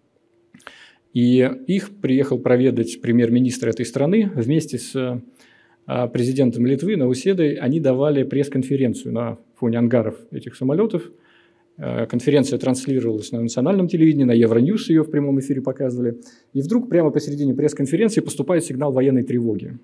[1.16, 5.22] и их приехал проведать премьер-министр этой страны вместе с
[5.86, 7.54] а, президентом Литвы Науседой.
[7.54, 11.10] Они давали пресс-конференцию на фоне ангаров этих самолетов.
[11.78, 16.20] А, конференция транслировалась на национальном телевидении, на Евроньюз ее в прямом эфире показывали.
[16.52, 19.78] И вдруг прямо посередине пресс-конференции поступает сигнал военной тревоги.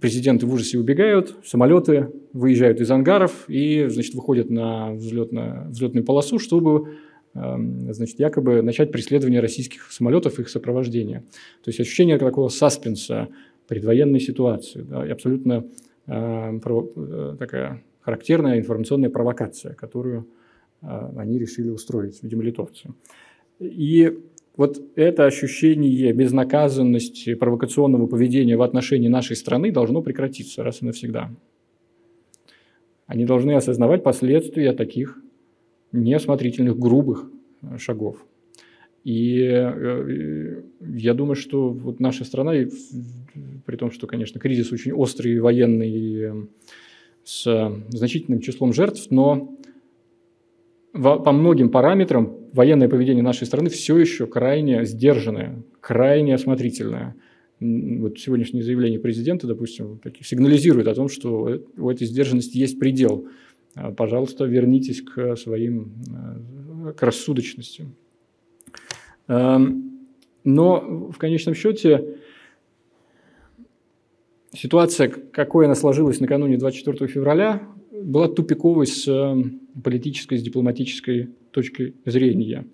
[0.00, 6.88] Президенты в ужасе убегают, самолеты выезжают из ангаров и значит, выходят на взлетную полосу, чтобы
[7.34, 11.20] Эм, значит, якобы начать преследование российских самолетов и их сопровождение.
[11.62, 13.28] То есть ощущение такого саспенса
[13.68, 15.66] предвоенной ситуации, да, и абсолютно
[16.06, 20.26] э, про, э, такая характерная информационная провокация, которую
[20.80, 22.94] они решили устроить, видимо, литовцы.
[23.58, 24.16] И
[24.58, 31.30] вот это ощущение безнаказанности, провокационного поведения в отношении нашей страны должно прекратиться раз и навсегда.
[33.06, 35.22] Они должны осознавать последствия таких
[35.92, 37.30] неосмотрительных, грубых
[37.78, 38.26] шагов.
[39.04, 42.52] И э, я думаю, что вот наша страна,
[43.64, 46.48] при том, что, конечно, кризис очень острый, военный,
[47.22, 47.44] с
[47.90, 49.56] значительным числом жертв, но
[51.02, 57.14] по многим параметрам военное поведение нашей страны все еще крайне сдержанное, крайне осмотрительное.
[57.60, 63.28] Вот сегодняшнее заявление президента, допустим, сигнализирует о том, что у этой сдержанности есть предел.
[63.96, 65.92] Пожалуйста, вернитесь к своим,
[66.88, 67.86] э, к рассудочности.
[69.28, 70.06] Эм,
[70.42, 72.16] но в конечном счете
[74.52, 77.62] ситуация, какой она сложилась накануне 24 февраля,
[78.02, 82.66] была тупиковой с эм, политической, с дипломатической точки зрения.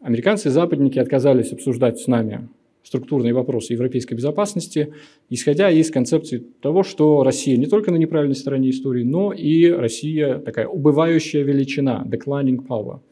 [0.00, 2.48] Американцы и западники отказались обсуждать с нами
[2.82, 4.92] структурные вопросы европейской безопасности,
[5.30, 10.38] исходя из концепции того, что Россия не только на неправильной стороне истории, но и Россия
[10.38, 13.00] такая убывающая величина, declining power–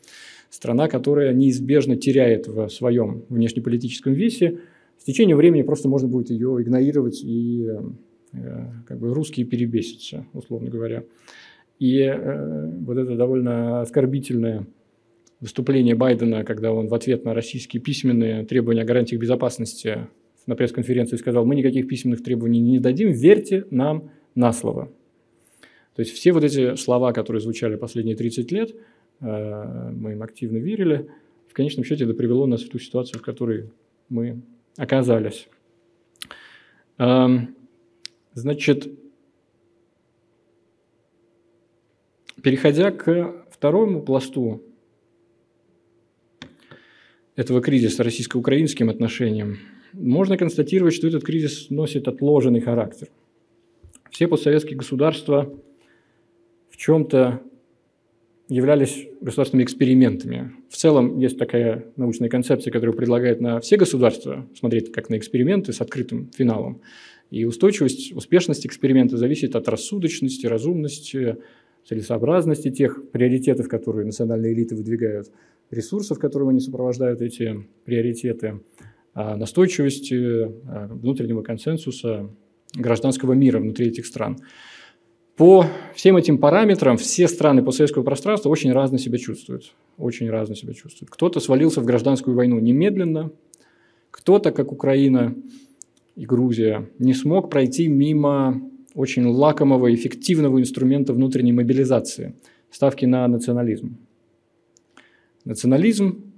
[0.51, 4.59] страна, которая неизбежно теряет в своем внешнеполитическом весе,
[4.99, 7.81] с течением времени просто можно будет ее игнорировать, и э,
[8.87, 11.05] как бы русские перебесятся, условно говоря.
[11.79, 14.67] И э, вот это довольно оскорбительное
[15.41, 20.09] выступление Байдена, когда он в ответ на российские письменные требования о гарантиях безопасности
[20.47, 24.93] на пресс-конференции сказал, мы никаких письменных требований не дадим, верьте нам на слово.
[25.95, 28.75] То есть все вот эти слова, которые звучали последние 30 лет,
[29.21, 31.09] Э, мы им активно верили.
[31.49, 33.71] В конечном счете это привело нас в ту ситуацию, в которой
[34.09, 34.43] мы
[34.77, 35.49] оказались.
[38.41, 38.91] Значит,
[42.43, 44.63] переходя к второму пласту
[47.37, 49.59] этого кризиса российско-украинским отношениям,
[49.93, 53.09] можно констатировать, что этот кризис носит отложенный характер.
[54.11, 55.55] Все постсоветские государства
[56.71, 57.43] в чем-то
[58.49, 60.53] являлись государственными экспериментами.
[60.71, 65.75] В целом есть такая научная концепция, которая предлагает на все государства смотреть как на эксперименты
[65.75, 66.81] с открытым финалом.
[67.31, 71.37] И устойчивость, успешность эксперимента зависит от рассудочности, разумности,
[71.87, 75.31] целесообразности тех приоритетов, которые национальные элиты выдвигают,
[75.71, 78.61] ресурсов, которыми они сопровождают эти приоритеты,
[79.15, 82.31] а настойчивости а, внутреннего консенсуса
[82.75, 84.39] гражданского мира внутри этих стран.
[85.37, 85.65] По
[85.95, 89.73] всем этим параметрам все страны постсоветского пространства очень разно себя чувствуют.
[89.97, 91.11] Очень разно себя чувствуют.
[91.11, 93.33] Кто-то свалился в гражданскую войну немедленно,
[94.11, 95.35] кто-то, как Украина
[96.17, 98.61] и Грузия, не смог пройти мимо
[98.95, 102.35] очень лакомого, эффективного инструмента внутренней мобилизации–
[102.71, 103.97] ставки на национализм.
[105.45, 106.33] Национализм,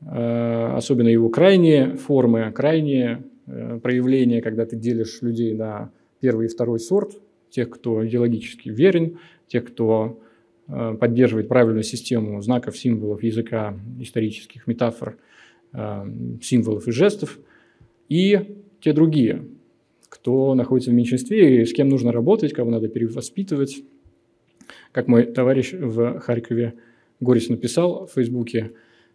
[0.00, 6.48] э, особенно его крайние формы, крайние э, проявления, когда ты делишь людей на первый и
[6.48, 7.20] второй сорт–
[7.50, 10.20] тех, кто идеологически верен, тех, кто
[10.68, 15.16] э, поддерживает правильную систему знаков, символов, языка, исторических метафор,
[16.42, 17.38] символов и жестов,
[18.10, 19.44] и те другие,
[20.08, 23.82] кто находится в меньшинстве и с кем нужно работать, кого надо перевоспитывать.
[24.90, 26.74] Как мой товарищ в Харькове
[27.20, 28.72] Горис написал в Фейсбуке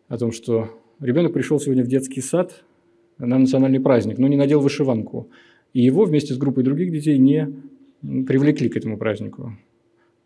[0.07, 2.63] о том, что ребенок пришел сегодня в детский сад
[3.17, 5.29] на национальный праздник, но не надел вышиванку.
[5.73, 7.53] И его вместе с группой других детей не
[8.01, 9.57] привлекли к этому празднику.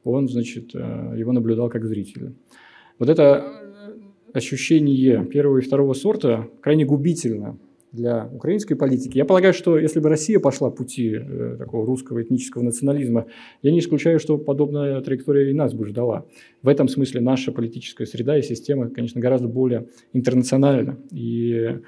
[0.04, 2.34] Он, значит, э, его наблюдал как зритель.
[3.00, 3.46] Вот это
[4.34, 7.58] ощущение первого и второго сорта крайне губительно
[7.92, 9.18] для украинской политики.
[9.18, 13.28] Я полагаю, что если бы Россия пошла пути э, такого русского этнического национализма,
[13.62, 16.26] я не исключаю, что подобная траектория и нас бы ждала.
[16.62, 21.80] В этом смысле наша политическая среда и система, конечно, гораздо более интернациональна и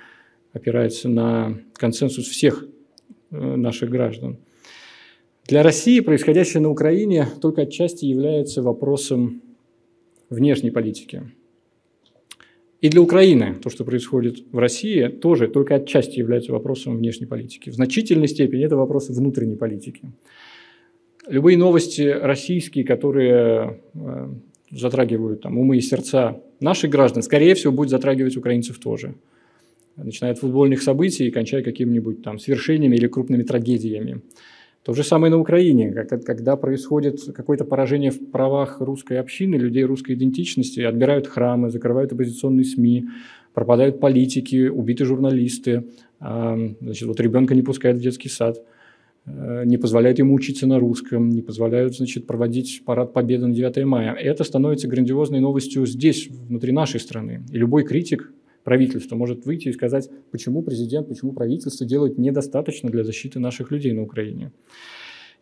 [0.52, 2.68] опирается на консенсус всех
[3.32, 4.40] э, наших граждан.
[5.48, 9.42] Для России происходящее на Украине только отчасти является вопросом
[10.30, 11.24] внешней политики.
[12.84, 17.70] И для Украины то, что происходит в России, тоже только отчасти является вопросом внешней политики.
[17.70, 20.02] В значительной степени это вопрос внутренней политики.
[21.26, 24.28] Любые новости российские, которые э,
[24.70, 29.16] затрагивают там, умы и сердца наших граждан, скорее всего, будут затрагивать украинцев тоже.
[29.96, 34.24] Начиная от футбольных событий и кончая какими-нибудь там свершениями или крупными трагедиями.
[34.84, 40.14] То же самое на Украине, когда происходит какое-то поражение в правах русской общины, людей русской
[40.16, 43.06] идентичности, отбирают храмы, закрывают оппозиционные СМИ,
[43.54, 45.86] пропадают политики, убиты журналисты,
[46.20, 48.58] значит, вот ребенка не пускают в детский сад.
[49.26, 53.86] э, не позволяют ему учиться на русском, не позволяют, значит, проводить парад Победы на 9
[53.86, 54.14] мая.
[54.14, 57.42] Это становится грандиозной новостью здесь, внутри нашей страны.
[57.50, 58.34] И любой критик
[58.64, 63.92] правительства может выйти и сказать, почему президент, почему правительство делает недостаточно для защиты наших людей
[63.92, 64.52] на Украине.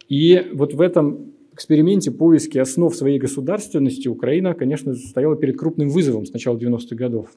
[0.09, 6.25] И вот в этом эксперименте поиски основ своей государственности Украина, конечно, стояла перед крупным вызовом
[6.25, 7.29] с начала 90-х годов.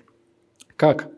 [0.76, 1.10] Как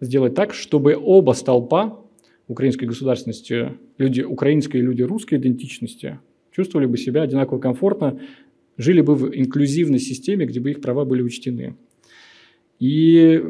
[0.00, 2.00] сделать так, чтобы оба столпа
[2.48, 6.18] украинской государственности, люди украинской и люди русской идентичности,
[6.50, 8.20] чувствовали бы себя одинаково комфортно,
[8.76, 11.76] жили бы в инклюзивной системе, где бы их права были учтены.
[12.80, 13.42] И,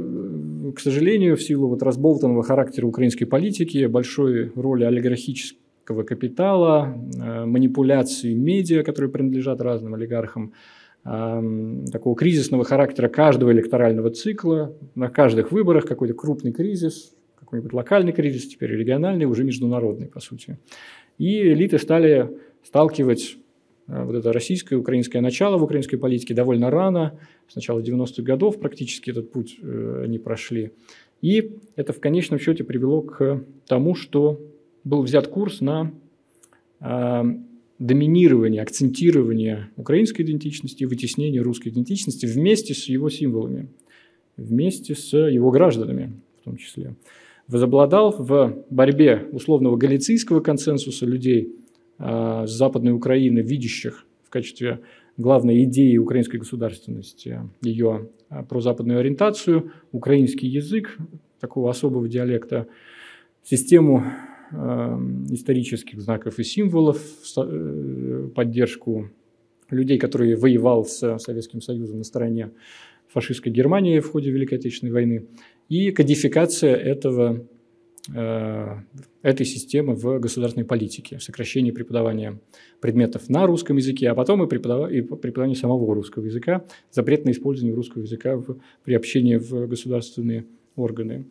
[0.75, 8.35] к сожалению, в силу вот разболтанного характера украинской политики, большой роли олигархического капитала, э, манипуляции
[8.35, 10.53] медиа, которые принадлежат разным олигархам,
[11.05, 18.47] такого кризисного характера каждого электорального цикла, на каждых выборах какой-то крупный кризис, какой-нибудь локальный кризис,
[18.47, 20.59] теперь региональный, уже международный, по сути.
[21.19, 22.31] И элиты стали
[22.63, 23.44] сталкивать э,
[23.87, 27.19] вот это российское, украинское начало в украинской политике довольно рано,
[27.49, 30.73] с начала 90-х годов практически этот путь э, они прошли.
[31.21, 34.41] И это в конечном счете привело к тому, что
[34.85, 35.93] был взят курс на
[37.79, 43.69] доминирование, акцентирование украинской идентичности вытеснение русской идентичности вместе с его символами,
[44.37, 46.95] вместе с его гражданами в том числе.
[47.49, 51.64] Возобладал в борьбе условного галицийского консенсуса людей э,
[51.99, 54.81] с Западной Украины, видящих в качестве
[55.17, 60.97] главной идеи украинской государственности ее э, прозападную ориентацию, украинский язык,
[61.41, 62.67] такого особого диалекта,
[63.43, 64.05] систему
[64.57, 67.01] Эм, исторических знаков и символов,
[67.37, 69.11] э, поддержку
[69.71, 72.51] людей, которые воевал с Советским Союзом на стороне
[73.09, 75.27] фашистской Германии в ходе Великой Отечественной войны,
[75.69, 77.45] и кодификация этого, э,
[78.13, 82.39] этой системы в государственной политике, сокращение преподавания
[82.81, 84.91] предметов на русском языке, а потом и, преподав...
[84.91, 88.59] и преподавание самого русского языка, запрет на использование русского языка в...
[88.85, 90.45] при общении в государственные
[90.77, 91.25] органы.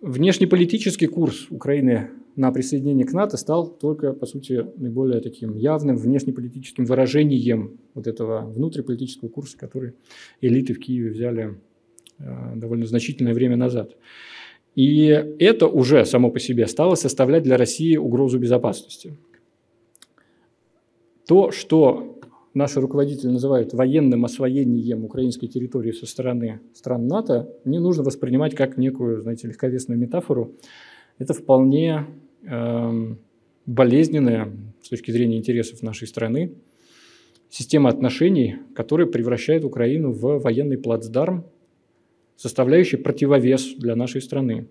[0.00, 6.84] Внешнеполитический курс Украины на присоединение к НАТО стал только, по сути, наиболее таким явным внешнеполитическим
[6.84, 9.94] выражением вот этого внутриполитического курса, который
[10.40, 11.58] элиты в Киеве взяли
[12.18, 13.96] э, довольно значительное время назад.
[14.74, 19.16] И это уже само по себе стало составлять для России угрозу безопасности.
[21.26, 22.18] То, что
[22.54, 28.78] наши руководители называют военным освоением украинской территории со стороны стран НАТО, не нужно воспринимать как
[28.78, 30.52] некую, знаете, легковесную метафору.
[31.18, 32.06] Это вполне
[32.44, 33.14] э,
[33.66, 34.52] болезненная
[34.82, 36.54] с точки зрения интересов нашей страны
[37.50, 41.44] система отношений, которая превращает Украину в военный плацдарм,
[42.38, 44.68] составляющий противовес для нашей страны.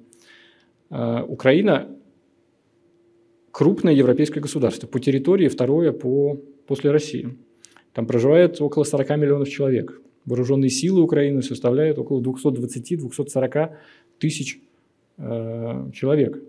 [0.89, 1.88] Э, Украина
[3.51, 7.38] крупное европейское государство, по территории второе по, после России–
[7.97, 9.99] там проживает около 40 миллионов человек.
[10.26, 13.72] Вооруженные силы Украины составляют около 220-240
[14.20, 14.59] тысяч
[15.18, 16.39] э, человек.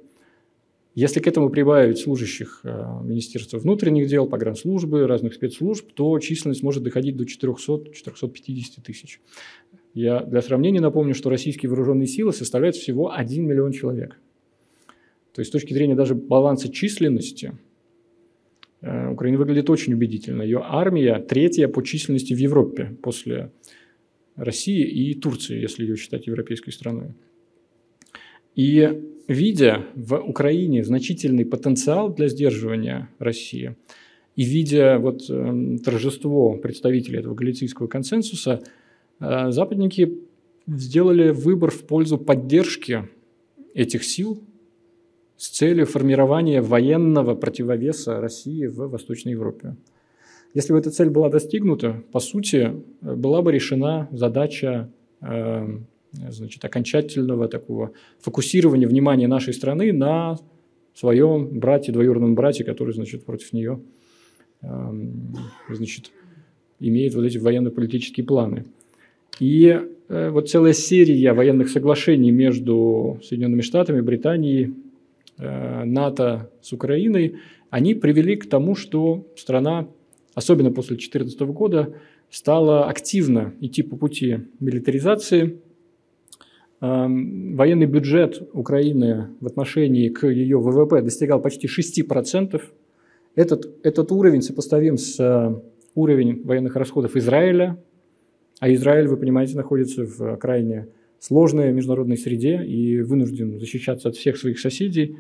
[0.95, 6.83] Если к этому прибавить служащих э, Министерства внутренних дел, погранслужбы, разных спецслужб, то численность может
[6.83, 9.23] доходить до 400-450 тысяч.
[9.99, 14.19] Я для сравнения напомню, что российские вооруженные силы составляют всего 1 миллион человек.
[15.33, 17.53] То есть с точки зрения даже баланса численности–
[18.81, 20.43] Э, Украина выглядит очень убедительно.
[20.43, 23.51] Ее армия третья по численности в Европе после
[24.37, 27.15] России и Турции, если ее считать европейской страной.
[28.55, 33.77] И видя в Украине значительный потенциал для сдерживания России,
[34.37, 38.63] и видя вот, э, торжество представителей этого галицийского консенсуса,
[39.21, 40.19] западники
[40.67, 43.09] сделали выбор в пользу поддержки
[43.75, 44.43] этих сил
[45.37, 49.77] с целью формирования военного противовеса России в Восточной Европе.
[50.55, 54.91] Если бы эта цель была достигнута, по сути, была бы решена задача
[55.21, 55.79] э,
[56.13, 60.39] значит, окончательного такого фокусирования внимания нашей страны на
[60.95, 63.81] своем брате, двоюродном брате, который, значит, против нее
[64.63, 64.93] э,
[65.71, 66.11] значит,
[66.81, 68.65] имеет вот эти военно-политические планы.
[69.41, 74.75] И э, вот целая серия военных соглашений между Соединенными Штатами, Британией
[75.39, 77.37] Э, НАТО с Украиной,
[77.71, 79.89] они привели к тому, что страна,
[80.35, 81.95] особенно после 2014 года,
[82.29, 85.61] стала активно идти по пути милитаризации.
[86.81, 92.61] Эм, военный бюджет Украины в отношении к ее ВВП достигал почти 6%.
[93.37, 95.55] Этот, этот уровень сопоставим с э,
[95.95, 97.79] уровнем военных расходов Израиля,
[98.61, 100.89] а Израиль, вы понимаете, находится в крайне
[101.21, 105.17] сложной международной среде и вынужден защищаться от всех своих соседей.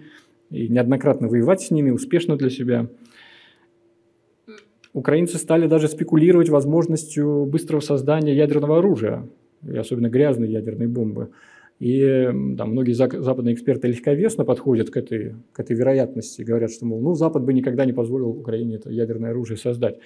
[0.50, 2.88] и неоднократно воевать с ними успешно для себя.
[4.94, 9.28] Украинцы стали даже спекулировать возможностью быстрого создания ядерного оружия,
[9.62, 11.30] и особенно грязной ядерной бомбы.
[11.78, 12.24] И
[12.56, 17.14] там, многие западные эксперты легковесно подходят к этой, к этой вероятности, говорят, что, мол, ну,
[17.14, 19.98] Запад бы никогда не позволил Украине это ядерное оружие создать.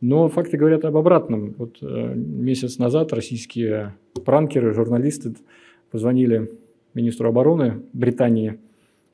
[0.00, 1.54] Но факты говорят об обратном.
[1.58, 5.34] Вот э, месяц назад российские пранкеры, журналисты
[5.90, 6.50] позвонили
[6.94, 8.58] министру обороны Британии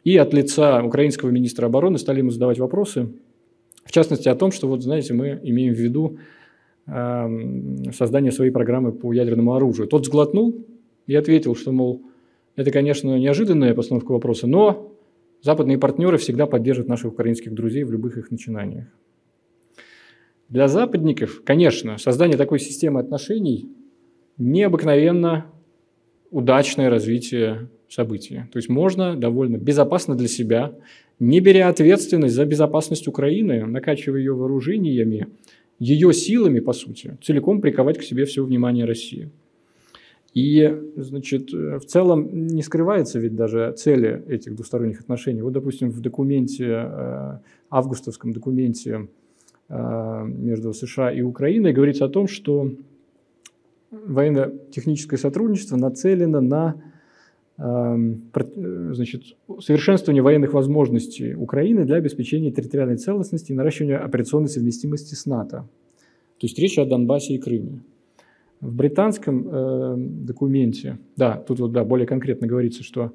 [0.05, 3.09] и от лица украинского министра обороны стали ему задавать вопросы,
[3.85, 6.19] в частности о том, что, вот знаете, мы имеем в виду
[6.87, 9.89] э, создание своей программы по ядерному оружию.
[9.89, 10.67] Тот сглотнул
[11.07, 12.03] и ответил, что, мол,
[12.57, 14.93] это, конечно, неожиданная постановка вопроса, но
[15.43, 18.87] западные партнеры всегда поддержат наших украинских друзей в любых их начинаниях.
[20.49, 23.69] Для западников, конечно, создание такой системы отношений
[24.37, 25.47] необыкновенно
[26.31, 28.49] удачное развитие события.
[28.53, 30.75] То есть можно довольно безопасно для себя,
[31.19, 35.29] не беря ответственность за безопасность Украины, накачивая ее вооружениями,
[35.79, 39.31] ее силами, по сути, целиком приковать к себе все внимание России.
[40.35, 45.43] И, значит, в целом не скрывается ведь даже цели этих двусторонних отношений.
[45.43, 47.39] Вот, допустим, в документе, э,
[47.71, 49.09] августовском документе
[49.69, 52.69] э, между США и Украиной говорится о том, что
[53.93, 56.83] военно-техническое сотрудничество нацелено на
[57.59, 58.23] эм,
[58.93, 59.23] значит,
[59.61, 65.69] совершенствование военных возможностей Украины для обеспечения территориальной целостности и наращивания операционной совместимости с НАТО.
[66.39, 67.83] То есть речь о Донбассе и Крыме.
[68.65, 73.13] В британском э, документе, да, тут вот да, более конкретно говорится, что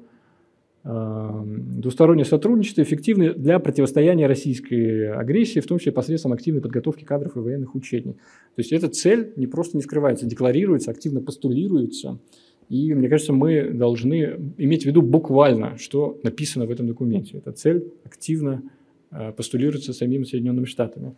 [0.84, 7.36] э, двустороннее сотрудничество эффективно для противостояния российской агрессии, в том числе посредством активной подготовки кадров
[7.36, 8.12] и военных учений.
[8.12, 12.20] То есть эта цель не просто не скрывается, декларируется, активно постулируется.
[12.68, 17.38] И мне кажется, мы должны иметь в виду буквально, что написано в этом документе.
[17.38, 18.62] Эта цель активно
[19.10, 21.16] э, постулируется самими Соединенными Штатами.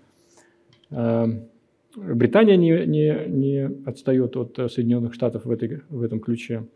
[1.97, 6.67] Британия не, не, не отстает от э, Соединенных Штатов в, этой, в этом ключе.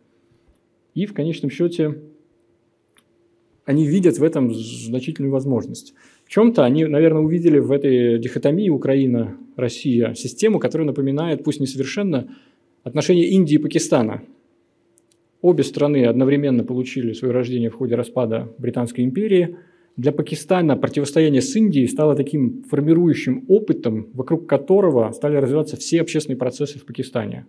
[0.94, 2.02] И в конечном счете
[3.64, 5.94] они видят в этом значительную возможность.
[6.24, 12.36] В чем-то они, наверное, увидели в этой дихотомии Украина-Россия систему, которая напоминает, пусть несовершенно,
[12.82, 14.22] отношения Индии и Пакистана.
[15.40, 19.56] Обе страны одновременно получили свое рождение в ходе распада Британской империи–
[19.96, 26.36] для Пакистана противостояние с Индией стало таким формирующим опытом, вокруг которого стали развиваться все общественные
[26.36, 27.46] процессы в Пакистане.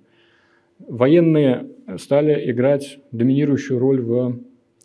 [0.80, 1.68] Военные
[1.98, 4.40] стали играть доминирующую роль в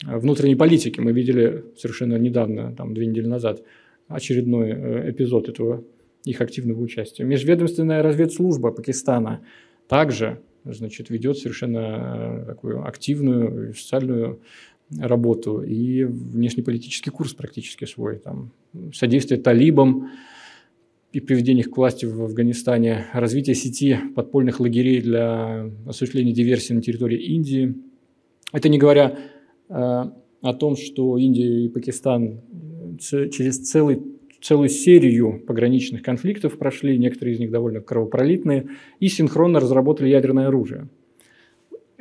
[0.04, 1.00] внутренней политике.
[1.02, 3.62] Мы видели совершенно недавно, там, две недели назад,
[4.08, 5.84] очередной э, эпизод этого
[6.24, 7.24] их активного участия.
[7.24, 9.40] Межведомственная разведслужба Пакистана
[9.86, 14.40] также значит, ведет совершенно э, такую активную социальную
[14.98, 18.18] работу и внешнеполитический курс практически свой.
[18.18, 18.52] Там,
[18.92, 20.10] содействие талибам
[21.12, 26.82] и приведение их к власти в Афганистане, развитие сети подпольных лагерей для осуществления диверсии на
[26.82, 27.74] территории Индии.
[28.52, 29.18] Это не говоря
[29.68, 32.40] э, о том, что Индия и Пакистан
[32.98, 34.02] через целый,
[34.40, 38.68] целую серию пограничных конфликтов прошли, некоторые из них довольно кровопролитные,
[39.00, 40.88] и синхронно разработали ядерное оружие–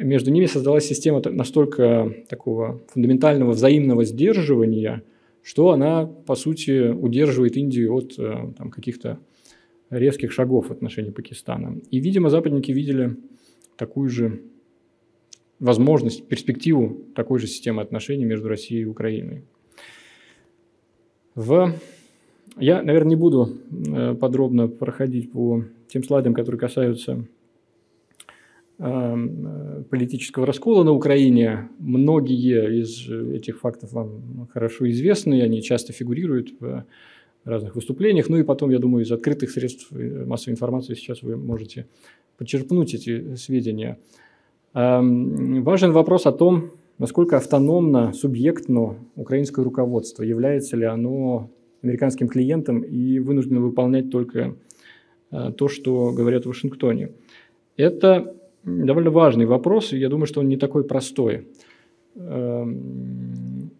[0.02, 5.04] между ними создалась система настолько такого фундаментального взаимного сдерживания,
[5.44, 9.20] что она, по сути, удерживает Индию от э, там, каких-то
[9.90, 11.78] резких шагов в отношении Пакистана.
[11.90, 13.18] И, видимо, западники видели
[13.76, 14.42] такую же
[15.60, 19.44] возможность, перспективу такой же системы отношений между Россией и Украиной.
[21.36, 21.74] В...
[22.58, 27.26] Я, наверное, не буду э, подробно проходить по тем слайдам, которые касаются
[28.82, 31.70] политического раскола на Украине.
[31.78, 36.86] Многие из этих фактов вам хорошо известны, они часто фигурируют в
[37.46, 38.28] разных выступлениях.
[38.30, 41.86] Ну и потом, я думаю, из открытых средств массовой информации сейчас вы можете
[42.38, 44.00] подчерпнуть эти сведения.
[44.74, 51.52] Эм, важен вопрос о том, насколько автономно, субъектно украинское руководство, является ли оно
[51.84, 54.56] американским клиентом и вынуждено выполнять только
[55.32, 57.12] э, то, что говорят в Вашингтоне.
[57.76, 61.48] Это довольно важный вопрос, и я думаю, что он не такой простой.
[62.16, 63.72] Эм,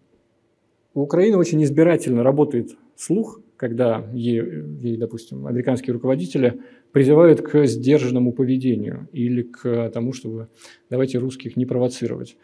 [0.94, 4.42] у Украины очень избирательно работает слух, когда ей,
[4.80, 6.60] ей, допустим, американские руководители
[6.90, 10.48] призывают к сдержанному поведению или к тому, чтобы
[10.90, 12.36] давайте русских не провоцировать.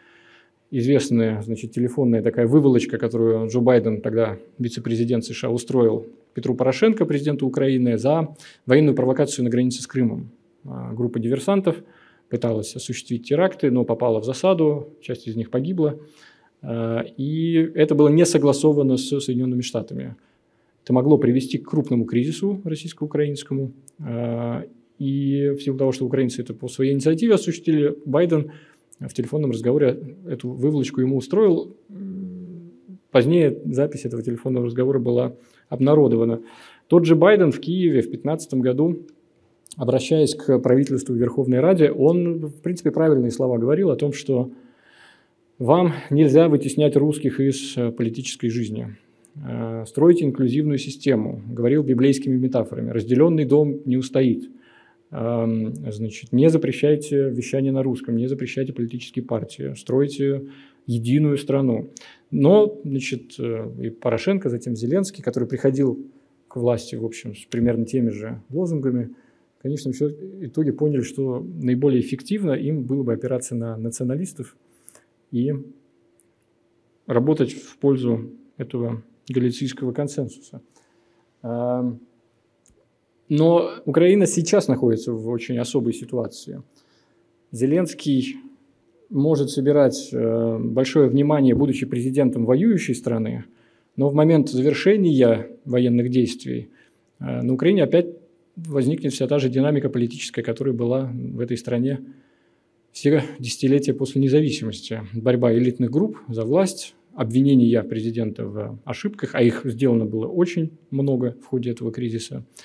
[0.71, 7.47] Известная, значит, телефонная такая выволочка, которую Джо Байден, тогда вице-президент США, устроил Петру Порошенко, президенту
[7.47, 8.35] Украины, за
[8.67, 10.29] военную провокацию на границе с Крымом.
[10.63, 11.77] А, группа диверсантов–
[12.29, 15.99] пыталась осуществить теракты, но попала в засаду, часть из них погибла.
[16.63, 20.15] И это было не согласовано с Соединенными Штатами.
[20.83, 23.71] Это могло привести к крупному кризису российско-украинскому.
[24.97, 28.51] И в силу того, что украинцы это по своей инициативе осуществили, Байден
[28.99, 31.77] в телефонном разговоре эту выволочку ему устроил.
[33.11, 35.35] Позднее запись этого телефонного разговора была
[35.69, 36.41] обнародована.
[36.87, 39.05] Тот же Байден в Киеве в 2015 году,
[39.77, 44.51] обращаясь к правительству Верховной Раде, он, в принципе, правильные слова говорил о том, что
[45.57, 48.95] вам нельзя вытеснять русских из э, политической жизни.
[49.35, 52.91] Э, Стройте инклюзивную систему, говорил библейскими метафорами.
[52.91, 54.49] Разделенный дом не устоит.
[55.11, 60.43] Значит, не запрещайте вещание на русском, не запрещайте политические партии, стройте
[60.89, 61.89] единую страну.
[62.31, 65.99] Но, значит, э, и Порошенко, затем Зеленский, который приходил
[66.47, 69.11] к власти, в общем, с примерно теми же лозунгами,
[69.59, 69.93] в конечном
[70.41, 74.55] итоге поняли, что наиболее эффективно им было бы опираться на националистов
[75.31, 75.53] и
[77.05, 80.61] работать в пользу этого галицийского консенсуса.
[81.41, 81.99] Но
[83.85, 86.63] Украина сейчас находится в очень особой ситуации.
[87.51, 88.37] Зеленский
[89.09, 93.45] может собирать э, большое внимание, будучи президентом воюющей страны,
[93.95, 96.69] но в момент завершения военных действий
[97.19, 98.18] э, на Украине опять
[98.67, 101.99] возникнет вся та же динамика политическая, которая была в этой стране
[102.91, 105.01] все десятилетия после независимости.
[105.13, 111.35] Борьба элитных групп за власть, обвинения президента в ошибках, а их сделано было очень много
[111.41, 112.45] в ходе этого кризиса–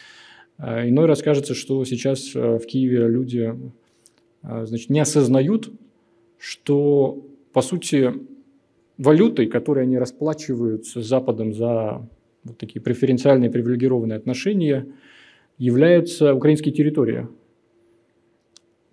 [0.57, 3.55] а, иной раз кажется, что сейчас э, в Киеве люди
[4.43, 5.73] а, значит, не осознают,
[6.39, 8.13] что, по сути,
[8.99, 12.09] валютой, которой они расплачиваются с Западом за
[12.45, 14.87] вот такие преференциальные привилегированные отношения,
[15.59, 17.29] являются украинские территории.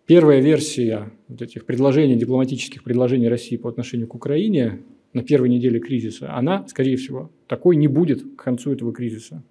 [0.05, 4.81] Первая версия вот этих предложений, дипломатических предложений России по отношению к Украине
[5.13, 9.43] на первой неделе кризиса, она, скорее всего, такой не будет к концу этого кризиса.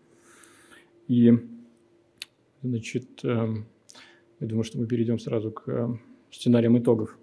[1.09, 1.33] И
[2.63, 3.67] Значит, эм,
[4.39, 6.01] я думаю, что мы перейдем сразу к эм,
[6.31, 7.19] сценариям итогов.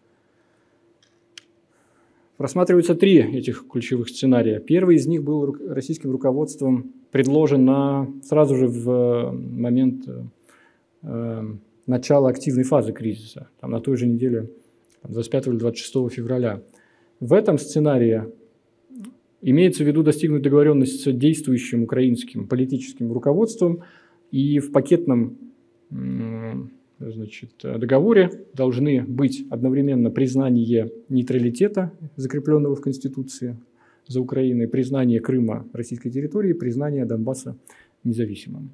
[2.37, 4.59] Просматриваются три этих ключевых сценария.
[4.59, 10.23] Первый из них был российским руководством предложен на, сразу же в э, момент э,
[11.03, 14.51] эм, начала активной фазы кризиса, там, на той же неделе,
[15.03, 16.61] 25 или 26 февраля.
[17.19, 18.25] В этом сценарии
[19.41, 23.81] имеется в виду достигнуть договоренность с действующим украинским политическим руководством–
[24.31, 25.37] и в пакетном
[26.99, 33.57] значит, договоре должны быть одновременно признание нейтралитета, закрепленного в Конституции
[34.07, 37.57] за Украиной, признание Крыма российской территории, признание Донбасса
[38.03, 38.71] независимым.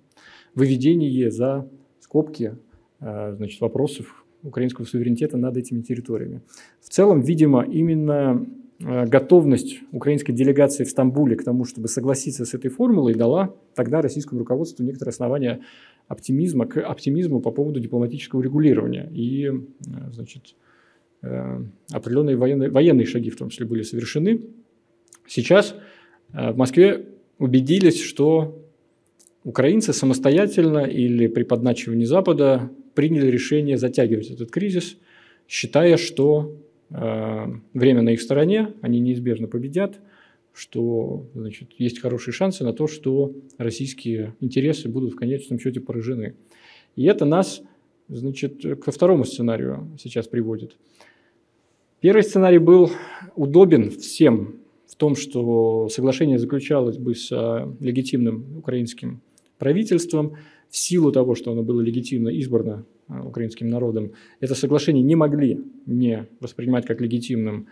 [0.56, 1.68] Выведение за
[2.00, 2.56] скобки
[3.00, 6.42] э, значит, вопросов украинского суверенитета над этими территориями.
[6.82, 8.46] В целом, видимо, именно
[8.86, 14.02] Э, готовность украинской делегации в Стамбуле к тому, чтобы согласиться с этой формулой, дала тогда
[14.02, 15.62] российскому руководству некоторые основания
[16.08, 19.10] оптимизма, к оптимизму по поводу дипломатического регулирования.
[19.14, 19.52] И э,
[20.12, 20.56] значит,
[21.22, 24.42] э, определенные военные, военные шаги в том числе были совершены.
[25.28, 25.76] Сейчас
[26.34, 27.06] в Москве
[27.38, 28.60] убедились, что
[29.44, 34.98] украинцы самостоятельно или при подначивании Запада приняли решение затягивать этот кризис,
[35.48, 36.58] считая, что
[36.94, 40.00] Э, время на их стороне, они неизбежно победят,
[40.54, 46.36] что значит, есть хорошие шансы на то, что российские интересы будут в конечном счете поражены.
[46.96, 47.62] И это нас
[48.08, 50.76] значит, ко второму сценарию сейчас приводит.
[52.00, 52.92] Первый сценарий был
[53.36, 59.22] удобен всем в том, что соглашение заключалось бы с э, легитимным украинским
[59.58, 60.38] правительством
[60.70, 65.60] в силу того, что оно было легитимно избрано Э, украинским народом, это соглашение не могли
[65.86, 67.68] не воспринимать как легитимным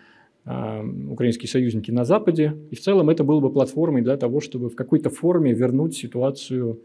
[0.45, 2.57] украинские союзники на Западе.
[2.71, 6.79] И в целом это было бы платформой для того, чтобы в какой-то форме вернуть ситуацию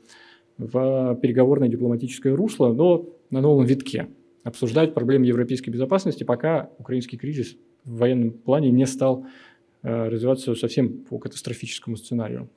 [0.58, 4.08] в переговорное дипломатическое русло, но на новом витке.
[4.44, 9.26] Обсуждать проблемы европейской безопасности, пока украинский кризис в военном плане не стал
[9.82, 12.48] э, развиваться совсем по катастрофическому сценарию.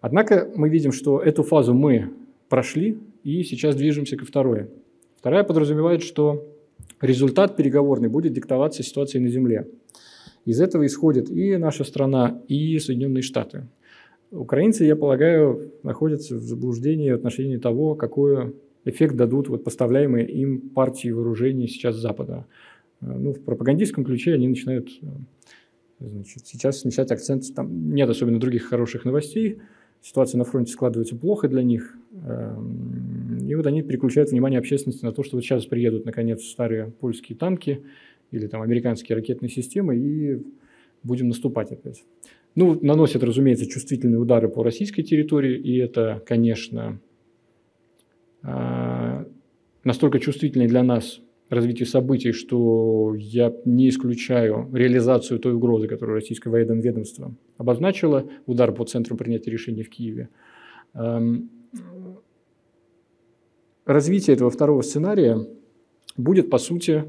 [0.00, 2.10] Однако мы видим, что эту фазу мы
[2.48, 4.68] прошли, и сейчас движемся ко второй.
[5.16, 6.46] Вторая подразумевает, что
[7.00, 9.66] результат переговорный будет диктоваться ситуацией на Земле.
[10.44, 13.66] Из этого исходит и наша страна, и Соединенные Штаты.
[14.30, 20.70] Украинцы, я полагаю, находятся в заблуждении в отношении того, какой эффект дадут вот поставляемые им
[20.70, 22.46] партии вооружений сейчас Запада.
[23.00, 24.88] Ну, в пропагандистском ключе они начинают
[26.00, 27.44] значит, сейчас смещать акцент.
[27.54, 29.60] Там нет особенно других хороших новостей.
[30.02, 31.96] Ситуация на фронте складывается плохо для них.
[32.26, 36.90] Эм, и вот они переключают внимание общественности на то, что вот сейчас приедут, наконец, старые
[36.90, 37.82] польские танки
[38.30, 40.42] или там американские ракетные системы, и
[41.02, 42.04] будем наступать опять.
[42.54, 47.00] Ну, наносят, разумеется, чувствительные удары по российской территории, и это, конечно,
[48.42, 49.26] а,
[49.82, 51.20] настолько чувствительное для нас
[51.50, 58.72] развитие событий, что я не исключаю реализацию той угрозы, которую российское военное ведомство обозначило, удар
[58.72, 60.28] по центру принятия решений в Киеве.
[63.84, 65.46] Развитие этого второго сценария
[66.16, 67.04] будет, по сути,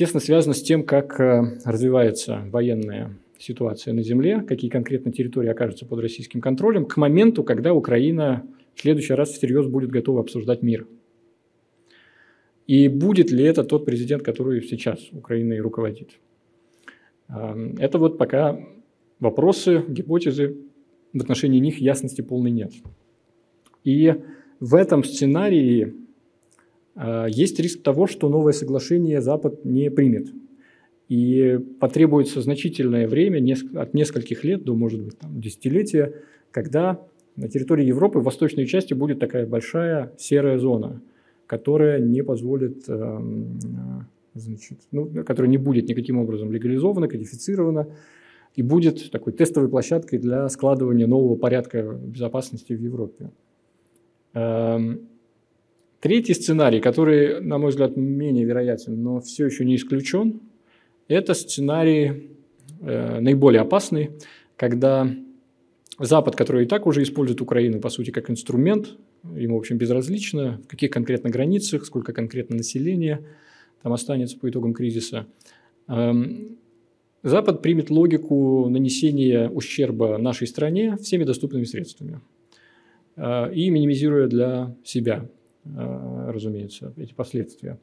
[0.00, 5.84] тесно связано с тем, как э, развивается военная ситуация на земле, какие конкретно территории окажутся
[5.84, 10.86] под российским контролем, к моменту, когда Украина в следующий раз всерьез будет готова обсуждать мир.
[12.66, 16.12] И будет ли это тот президент, который сейчас Украиной руководит?
[17.28, 18.58] Эм, это вот пока
[19.18, 20.56] вопросы, гипотезы,
[21.12, 22.72] в отношении них ясности полной нет.
[23.84, 24.14] И
[24.60, 25.92] в этом сценарии э,
[27.28, 30.28] есть риск того, что новое соглашение Запад не примет.
[31.08, 33.42] И потребуется значительное время,
[33.74, 36.14] от нескольких лет до, может быть, там, десятилетия,
[36.52, 37.00] когда
[37.36, 41.02] на территории Европы в восточной части будет такая большая серая зона,
[41.46, 43.58] которая не позволит, эм,
[44.34, 47.88] значит, ну, которая не будет никаким образом легализована, кодифицирована,
[48.54, 53.30] и будет такой тестовой площадкой для складывания нового порядка безопасности в Европе.
[56.00, 60.40] Третий сценарий, который, на мой взгляд, менее вероятен, но все еще не исключен,
[61.08, 62.30] это сценарий
[62.80, 64.10] э, наиболее опасный,
[64.56, 65.14] когда
[65.98, 68.96] Запад, который и так уже использует Украину, по сути, как инструмент,
[69.36, 73.22] ему, в общем, безразлично, в каких конкретно границах, сколько конкретно населения
[73.82, 75.26] там останется по итогам кризиса.
[75.88, 76.56] Эм,
[77.22, 82.22] Запад примет логику нанесения ущерба нашей стране всеми доступными средствами
[83.16, 85.28] э, и минимизируя для себя,
[85.64, 87.78] разумеется, эти последствия.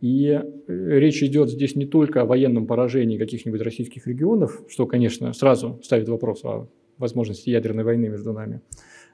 [0.00, 5.32] И э, речь идет здесь не только о военном поражении каких-нибудь российских регионов, что, конечно,
[5.32, 8.60] сразу ставит вопрос о возможности ядерной войны между нами,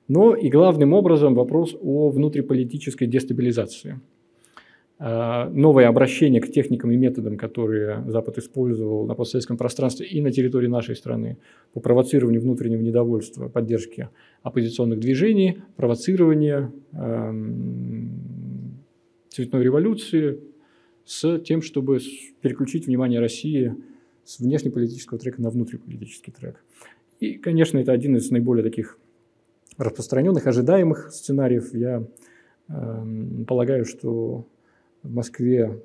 [0.09, 4.15] но и главным образом вопрос о внутриполитической дестабилизации– Э,
[4.99, 10.68] новое обращение к техникам и методам, которые Запад использовал на постсоветском пространстве и на территории
[10.68, 11.36] нашей страны
[11.74, 14.09] по провоцированию внутреннего недовольства, поддержке
[14.42, 18.78] оппозиционных движений, провоцирование эм,
[19.28, 20.40] цветной революции
[21.05, 21.99] с тем, чтобы
[22.40, 23.74] переключить внимание России
[24.24, 26.64] с внешнеполитического трека на внутриполитический трек.
[27.20, 28.99] И, конечно, это один из наиболее таких
[29.76, 31.74] распространенных, ожидаемых сценариев.
[31.74, 32.07] Я
[32.68, 34.47] э, полагаю, что
[35.07, 35.80] в Москве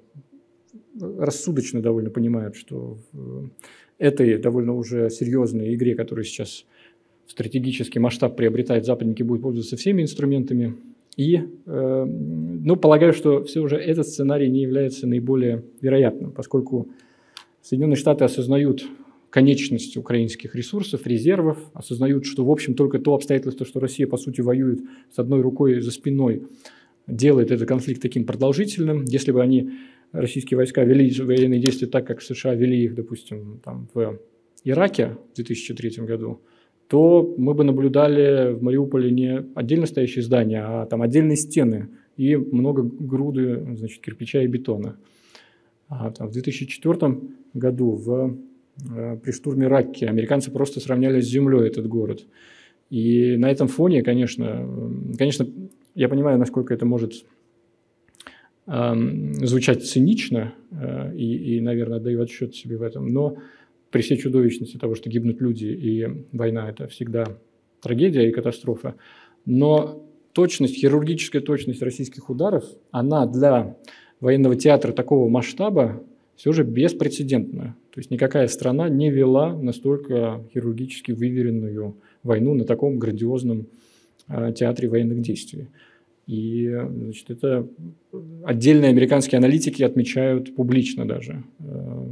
[0.99, 3.49] рассудочно довольно понимают, что в
[3.97, 6.65] этой довольно уже серьезной игре, которая сейчас
[7.28, 10.76] стратегический масштаб приобретает, западники будут пользоваться всеми инструментами.
[11.17, 16.89] И, э, ну, полагаю, что все же этот сценарий не является наиболее вероятным, поскольку
[17.61, 18.84] Соединенные Штаты осознают
[19.30, 24.41] конечность украинских ресурсов, резервов, осознают, что, в общем, только то обстоятельство, что Россия, по сути,
[24.41, 24.82] воюет
[25.13, 26.43] с одной рукой за спиной,
[27.08, 29.06] делает этот конфликт таким продолжительным.
[29.06, 29.72] Если бы они,
[30.12, 34.20] российские войска, вели военные действия так, как США вели их, допустим, там, в
[34.64, 36.41] Ираке в 2003 году,
[36.88, 41.88] то мы бы наблюдали в Мариуполе не отдельно стоящие здания, а там отдельные стены
[42.18, 44.97] и много груды значит, кирпича и бетона.
[45.88, 47.18] А там, в 2004
[47.54, 48.38] году в,
[48.93, 52.26] э, при штурме Ракки американцы просто сравняли с землей этот город.
[52.89, 54.68] И на этом фоне, конечно,
[55.18, 55.47] конечно,
[55.96, 57.26] я понимаю, насколько это может
[58.68, 58.94] э,
[59.42, 63.38] звучать цинично, э, и, и, наверное, отдаю отсчет себе в этом, но
[63.89, 67.26] при всей чудовищности того, что гибнут люди, и война– это всегда
[67.82, 68.96] трагедия и катастрофа,
[69.46, 73.78] но точность, хирургическая точность российских ударов, она для
[74.22, 76.02] военного театра такого масштаба
[76.36, 77.76] все же беспрецедентна.
[77.92, 83.68] То есть никакая страна не вела настолько хирургически выверенную войну на таком грандиозном Э,
[84.55, 85.67] театре военных действий.
[86.27, 87.67] И значит, это
[88.43, 92.05] отдельные американские аналитики отмечают публично даже, э,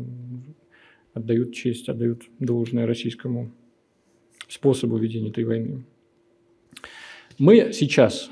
[1.14, 3.52] отдают честь, отдают должное российскому
[4.48, 5.84] способу ведения этой войны.
[7.38, 8.30] Мы сейчас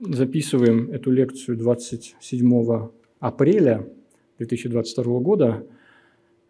[0.00, 2.88] записываем эту лекцию 27
[3.20, 3.86] апреля
[4.38, 5.66] 2022 года.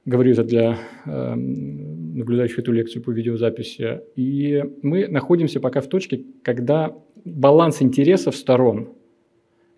[0.08, 4.00] Говорю это для э, наблюдающих эту лекцию по видеозаписи.
[4.16, 6.96] И мы находимся пока в точке, когда
[7.26, 8.88] баланс интересов сторон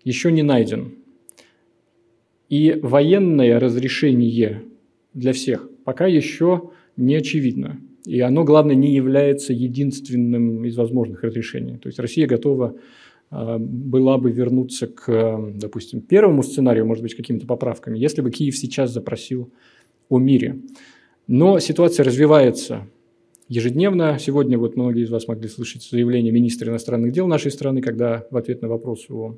[0.05, 0.93] еще не найден.
[2.47, 4.63] И военное разрешение
[5.13, 7.81] для всех пока еще не очевидно.
[8.05, 11.77] И оно, главное, не является единственным из возможных разрешений.
[11.77, 12.77] То есть Россия готова
[13.31, 18.57] а, была бы вернуться к, допустим, первому сценарию, может быть, какими-то поправками, если бы Киев
[18.57, 19.51] сейчас запросил
[20.11, 20.59] о мире.
[21.27, 22.87] Но ситуация развивается
[23.47, 24.17] ежедневно.
[24.19, 28.35] Сегодня вот многие из вас могли слышать заявление министра иностранных дел нашей страны, когда в
[28.35, 29.37] ответ на вопрос о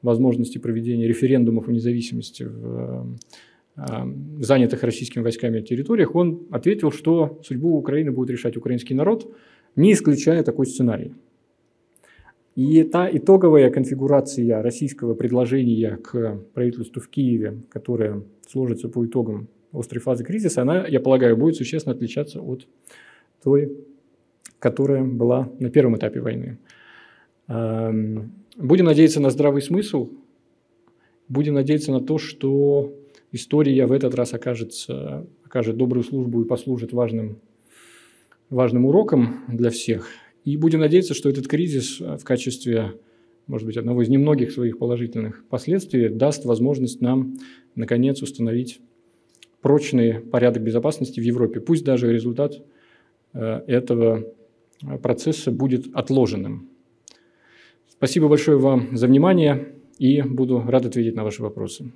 [0.00, 3.16] возможности проведения референдумов о независимости в
[3.76, 3.82] э,
[4.40, 9.30] занятых российскими войсками территориях, он ответил, что судьбу Украины будет решать украинский народ,
[9.76, 11.12] не исключая такой сценарий.
[12.56, 20.00] И та итоговая конфигурация российского предложения к правительству в Киеве, которая сложится по итогам острой
[20.00, 22.66] фазы кризиса, она, я полагаю, будет существенно отличаться от
[23.42, 23.76] той,
[24.58, 26.58] которая была на первом этапе войны.
[27.48, 30.10] Эм, будем надеяться на здравый смысл,
[31.28, 32.94] будем надеяться на то, что
[33.32, 37.40] история в этот раз окажется, окажет добрую службу и послужит важным,
[38.48, 40.08] важным уроком для всех.
[40.44, 42.92] И будем надеяться, что этот кризис в качестве,
[43.46, 47.38] может быть, одного из немногих своих положительных последствий даст возможность нам,
[47.74, 48.80] наконец, установить
[49.64, 51.60] прочный порядок безопасности в Европе.
[51.60, 52.62] Пусть даже результат
[53.34, 54.32] Э, этого
[55.02, 56.68] процесса будет отложенным.
[57.88, 61.92] Спасибо большое вам за внимание и буду рад ответить на ваши вопросы.